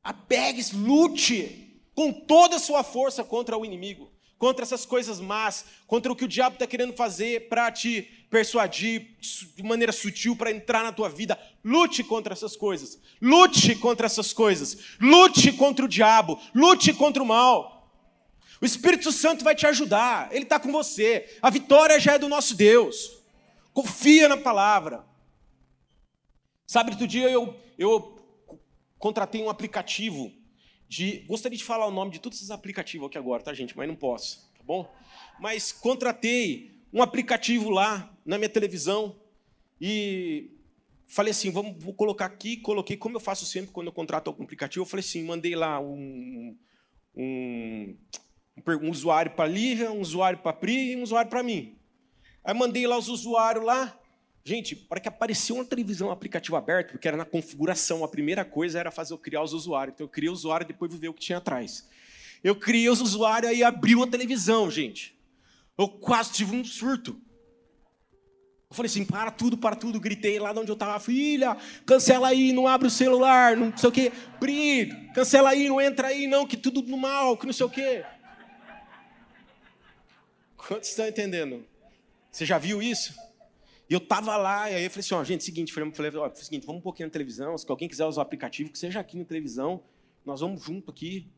Apegue-se, 0.04 0.76
lute 0.76 1.80
com 1.94 2.12
toda 2.12 2.56
a 2.56 2.60
sua 2.60 2.84
força 2.84 3.24
contra 3.24 3.56
o 3.56 3.64
inimigo, 3.64 4.12
contra 4.36 4.62
essas 4.62 4.84
coisas 4.84 5.18
más, 5.18 5.64
contra 5.86 6.12
o 6.12 6.16
que 6.16 6.26
o 6.26 6.28
diabo 6.28 6.56
está 6.56 6.66
querendo 6.66 6.92
fazer 6.92 7.48
para 7.48 7.72
te 7.72 8.02
persuadir 8.28 9.16
de 9.56 9.62
maneira 9.62 9.92
sutil 9.92 10.36
para 10.36 10.50
entrar 10.50 10.82
na 10.82 10.92
tua 10.92 11.08
vida. 11.08 11.38
Lute 11.64 12.04
contra 12.04 12.34
essas 12.34 12.54
coisas. 12.54 12.98
Lute 13.22 13.76
contra 13.76 14.06
essas 14.06 14.32
coisas. 14.32 14.76
Lute 15.00 15.52
contra 15.52 15.84
o 15.84 15.88
diabo. 15.88 16.38
Lute 16.54 16.92
contra 16.92 17.22
o 17.22 17.26
mal. 17.26 17.88
O 18.60 18.66
Espírito 18.66 19.12
Santo 19.12 19.44
vai 19.44 19.54
te 19.54 19.66
ajudar. 19.66 20.28
Ele 20.32 20.44
está 20.44 20.58
com 20.58 20.72
você. 20.72 21.38
A 21.40 21.48
vitória 21.48 21.98
já 22.00 22.14
é 22.14 22.18
do 22.18 22.28
nosso 22.28 22.54
Deus. 22.56 23.10
Confia 23.72 24.28
na 24.28 24.36
palavra. 24.36 25.04
Sabe, 26.66 26.90
outro 26.90 27.06
dia 27.06 27.30
eu, 27.30 27.56
eu 27.78 28.13
contratei 29.04 29.42
um 29.42 29.50
aplicativo 29.50 30.32
de. 30.88 31.26
Gostaria 31.28 31.58
de 31.58 31.62
falar 31.62 31.86
o 31.86 31.90
nome 31.90 32.10
de 32.10 32.18
todos 32.18 32.38
esses 32.38 32.50
aplicativos 32.50 33.06
aqui 33.06 33.18
agora, 33.18 33.42
tá, 33.42 33.52
gente? 33.52 33.76
Mas 33.76 33.86
não 33.86 33.94
posso, 33.94 34.50
tá 34.56 34.64
bom? 34.64 34.90
Mas 35.38 35.70
contratei 35.72 36.80
um 36.90 37.02
aplicativo 37.02 37.68
lá 37.68 38.10
na 38.24 38.38
minha 38.38 38.48
televisão 38.48 39.14
e 39.78 40.56
falei 41.06 41.32
assim: 41.32 41.50
vamos, 41.50 41.84
vou 41.84 41.92
colocar 41.92 42.24
aqui. 42.24 42.56
Coloquei, 42.56 42.96
como 42.96 43.16
eu 43.16 43.20
faço 43.20 43.44
sempre 43.44 43.72
quando 43.72 43.88
eu 43.88 43.92
contrato 43.92 44.28
algum 44.28 44.42
aplicativo, 44.42 44.86
eu 44.86 44.88
falei 44.88 45.04
assim: 45.04 45.22
mandei 45.22 45.54
lá 45.54 45.78
um, 45.78 46.56
um, 47.14 47.96
um 48.80 48.90
usuário 48.90 49.32
para 49.32 49.44
a 49.44 49.48
Lívia, 49.48 49.92
um 49.92 50.00
usuário 50.00 50.38
para 50.38 50.50
a 50.50 50.54
Pri 50.54 50.92
e 50.92 50.96
um 50.96 51.02
usuário 51.02 51.28
para 51.30 51.42
mim. 51.42 51.76
Aí 52.42 52.54
mandei 52.54 52.86
lá 52.86 52.96
os 52.96 53.08
usuários 53.08 53.66
lá. 53.66 54.00
Gente, 54.46 54.76
para 54.76 55.00
que 55.00 55.08
apareceu 55.08 55.56
uma 55.56 55.64
televisão, 55.64 56.08
um 56.08 56.10
aplicativo 56.10 56.54
aberto, 56.54 56.92
porque 56.92 57.08
era 57.08 57.16
na 57.16 57.24
configuração, 57.24 58.04
a 58.04 58.08
primeira 58.08 58.44
coisa 58.44 58.78
era 58.78 58.90
fazer 58.90 59.14
eu 59.14 59.18
criar 59.18 59.42
os 59.42 59.54
usuários. 59.54 59.94
Então 59.94 60.04
eu 60.04 60.08
criei 60.08 60.28
o 60.28 60.34
usuário 60.34 60.66
e 60.66 60.68
depois 60.68 60.90
vou 60.90 61.00
ver 61.00 61.08
o 61.08 61.14
que 61.14 61.20
tinha 61.20 61.38
atrás. 61.38 61.88
Eu 62.42 62.54
criei 62.54 62.90
os 62.90 63.00
usuários 63.00 63.56
e 63.56 63.64
abriu 63.64 64.02
a 64.02 64.06
televisão, 64.06 64.70
gente. 64.70 65.18
Eu 65.78 65.88
quase 65.88 66.32
tive 66.32 66.54
um 66.54 66.62
surto. 66.62 67.18
Eu 68.68 68.76
falei 68.76 68.90
assim, 68.90 69.02
para 69.02 69.30
tudo, 69.30 69.56
para 69.56 69.74
tudo. 69.74 69.98
Gritei 69.98 70.38
lá 70.38 70.52
de 70.52 70.58
onde 70.58 70.70
eu 70.70 70.74
estava, 70.74 71.00
filha, 71.00 71.56
cancela 71.86 72.28
aí, 72.28 72.52
não 72.52 72.68
abre 72.68 72.88
o 72.88 72.90
celular, 72.90 73.56
não 73.56 73.74
sei 73.74 73.88
o 73.88 73.92
quê. 73.92 74.12
Bri, 74.38 75.10
cancela 75.14 75.50
aí, 75.50 75.68
não 75.70 75.80
entra 75.80 76.08
aí, 76.08 76.26
não, 76.26 76.46
que 76.46 76.58
tudo 76.58 76.82
no 76.82 76.98
mal, 76.98 77.34
que 77.38 77.46
não 77.46 77.52
sei 77.54 77.64
o 77.64 77.70
quê. 77.70 78.04
Quantos 80.54 80.90
estão 80.90 81.08
entendendo? 81.08 81.64
Você 82.30 82.44
já 82.44 82.58
viu 82.58 82.82
isso? 82.82 83.14
Eu 83.94 84.00
tava 84.00 84.36
lá, 84.36 84.68
e 84.68 84.74
aí 84.74 84.84
eu 84.84 84.90
falei 84.90 85.04
assim, 85.04 85.14
ó, 85.14 85.22
gente, 85.22 85.44
seguinte, 85.44 85.72
falei, 85.72 85.92
falei, 85.92 86.16
ó, 86.16 86.28
seguinte, 86.34 86.66
vamos 86.66 86.80
um 86.80 86.82
pouquinho 86.82 87.06
na 87.06 87.12
televisão, 87.12 87.56
se 87.56 87.64
alguém 87.68 87.88
quiser 87.88 88.04
usar 88.04 88.22
o 88.22 88.22
aplicativo, 88.22 88.72
que 88.72 88.76
seja 88.76 88.98
aqui 88.98 89.16
na 89.16 89.24
televisão, 89.24 89.84
nós 90.24 90.40
vamos 90.40 90.64
junto 90.64 90.90
aqui 90.90 91.32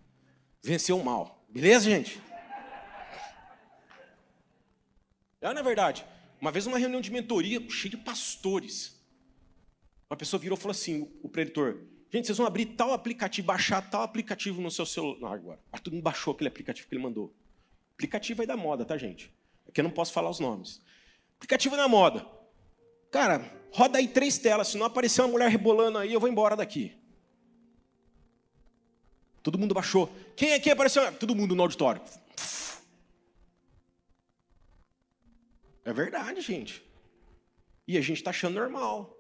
vencer 0.63 0.95
o 0.95 1.05
mal. 1.05 1.45
Beleza, 1.51 1.85
gente? 1.85 2.19
É, 5.39 5.53
na 5.53 5.61
é 5.61 5.63
verdade. 5.63 6.07
Uma 6.41 6.51
vez 6.51 6.65
numa 6.65 6.79
reunião 6.79 7.03
de 7.03 7.11
mentoria, 7.13 7.61
cheio 7.69 7.91
de 7.91 7.99
pastores. 7.99 9.05
Uma 10.09 10.17
pessoa 10.17 10.41
virou 10.41 10.57
e 10.57 10.61
falou 10.61 10.73
assim, 10.73 11.13
o 11.23 11.29
preditor, 11.29 11.83
gente, 12.11 12.25
vocês 12.25 12.39
vão 12.39 12.47
abrir 12.47 12.65
tal 12.65 12.95
aplicativo, 12.95 13.49
baixar 13.49 13.83
tal 13.83 14.01
aplicativo 14.01 14.63
no 14.63 14.71
seu 14.71 14.87
celular 14.87 15.35
agora. 15.35 15.61
Aí 15.71 15.79
todo 15.79 15.93
mundo 15.93 16.03
baixou 16.03 16.33
aquele 16.33 16.49
aplicativo 16.49 16.89
que 16.89 16.95
ele 16.95 17.03
mandou. 17.03 17.37
Aplicativo 17.93 18.41
aí 18.41 18.47
da 18.47 18.57
moda, 18.57 18.83
tá, 18.83 18.97
gente? 18.97 19.31
Aqui 19.69 19.83
eu 19.83 19.85
não 19.85 19.91
posso 19.91 20.11
falar 20.11 20.31
os 20.31 20.41
nomes. 20.41 20.81
Aplicativo 21.37 21.77
da 21.77 21.87
moda. 21.87 22.36
Cara, 23.11 23.51
roda 23.73 23.99
aí 23.99 24.09
três 24.09 24.39
telas, 24.39 24.69
se 24.69 24.79
não 24.79 24.87
aparecer 24.87 25.23
uma 25.23 25.29
mulher 25.29 25.51
rebolando 25.51 25.99
aí, 25.99 26.13
eu 26.13 26.21
vou 26.21 26.29
embora 26.29 26.57
daqui. 26.57 26.95
Todo 29.43 29.59
mundo 29.59 29.75
baixou. 29.75 30.11
Quem 30.35 30.55
aqui 30.55 30.71
apareceu? 30.71 31.13
Todo 31.17 31.35
mundo 31.35 31.55
no 31.55 31.63
auditório. 31.63 32.03
É 35.85 35.93
verdade, 35.93 36.41
gente. 36.41 36.85
E 37.87 37.97
a 37.97 38.01
gente 38.01 38.19
está 38.19 38.31
achando 38.31 38.55
normal. 38.55 39.17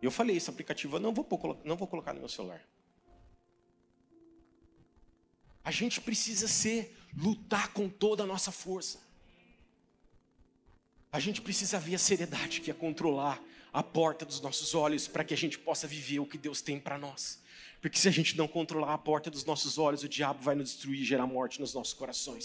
Eu 0.00 0.10
falei, 0.10 0.36
esse 0.36 0.48
aplicativo 0.48 0.96
eu 0.96 1.00
não 1.00 1.12
vou, 1.12 1.28
não 1.64 1.76
vou 1.76 1.86
colocar 1.86 2.14
no 2.14 2.20
meu 2.20 2.28
celular. 2.30 2.66
A 5.62 5.70
gente 5.70 6.00
precisa 6.00 6.48
ser, 6.48 6.96
lutar 7.14 7.72
com 7.74 7.88
toda 7.88 8.22
a 8.22 8.26
nossa 8.26 8.50
força. 8.50 8.98
A 11.12 11.20
gente 11.20 11.42
precisa 11.42 11.78
ver 11.78 11.96
a 11.96 11.98
seriedade 11.98 12.62
que 12.62 12.70
é 12.70 12.74
controlar 12.74 13.38
a 13.70 13.82
porta 13.82 14.24
dos 14.24 14.40
nossos 14.40 14.74
olhos 14.74 15.06
para 15.06 15.22
que 15.22 15.34
a 15.34 15.36
gente 15.36 15.58
possa 15.58 15.86
viver 15.86 16.20
o 16.20 16.26
que 16.26 16.38
Deus 16.38 16.62
tem 16.62 16.80
para 16.80 16.96
nós. 16.96 17.38
Porque 17.82 17.98
se 17.98 18.08
a 18.08 18.10
gente 18.10 18.34
não 18.34 18.48
controlar 18.48 18.94
a 18.94 18.98
porta 18.98 19.30
dos 19.30 19.44
nossos 19.44 19.76
olhos, 19.76 20.02
o 20.02 20.08
diabo 20.08 20.42
vai 20.42 20.54
nos 20.54 20.70
destruir 20.70 21.02
e 21.02 21.04
gerar 21.04 21.26
morte 21.26 21.60
nos 21.60 21.74
nossos 21.74 21.92
corações. 21.92 22.40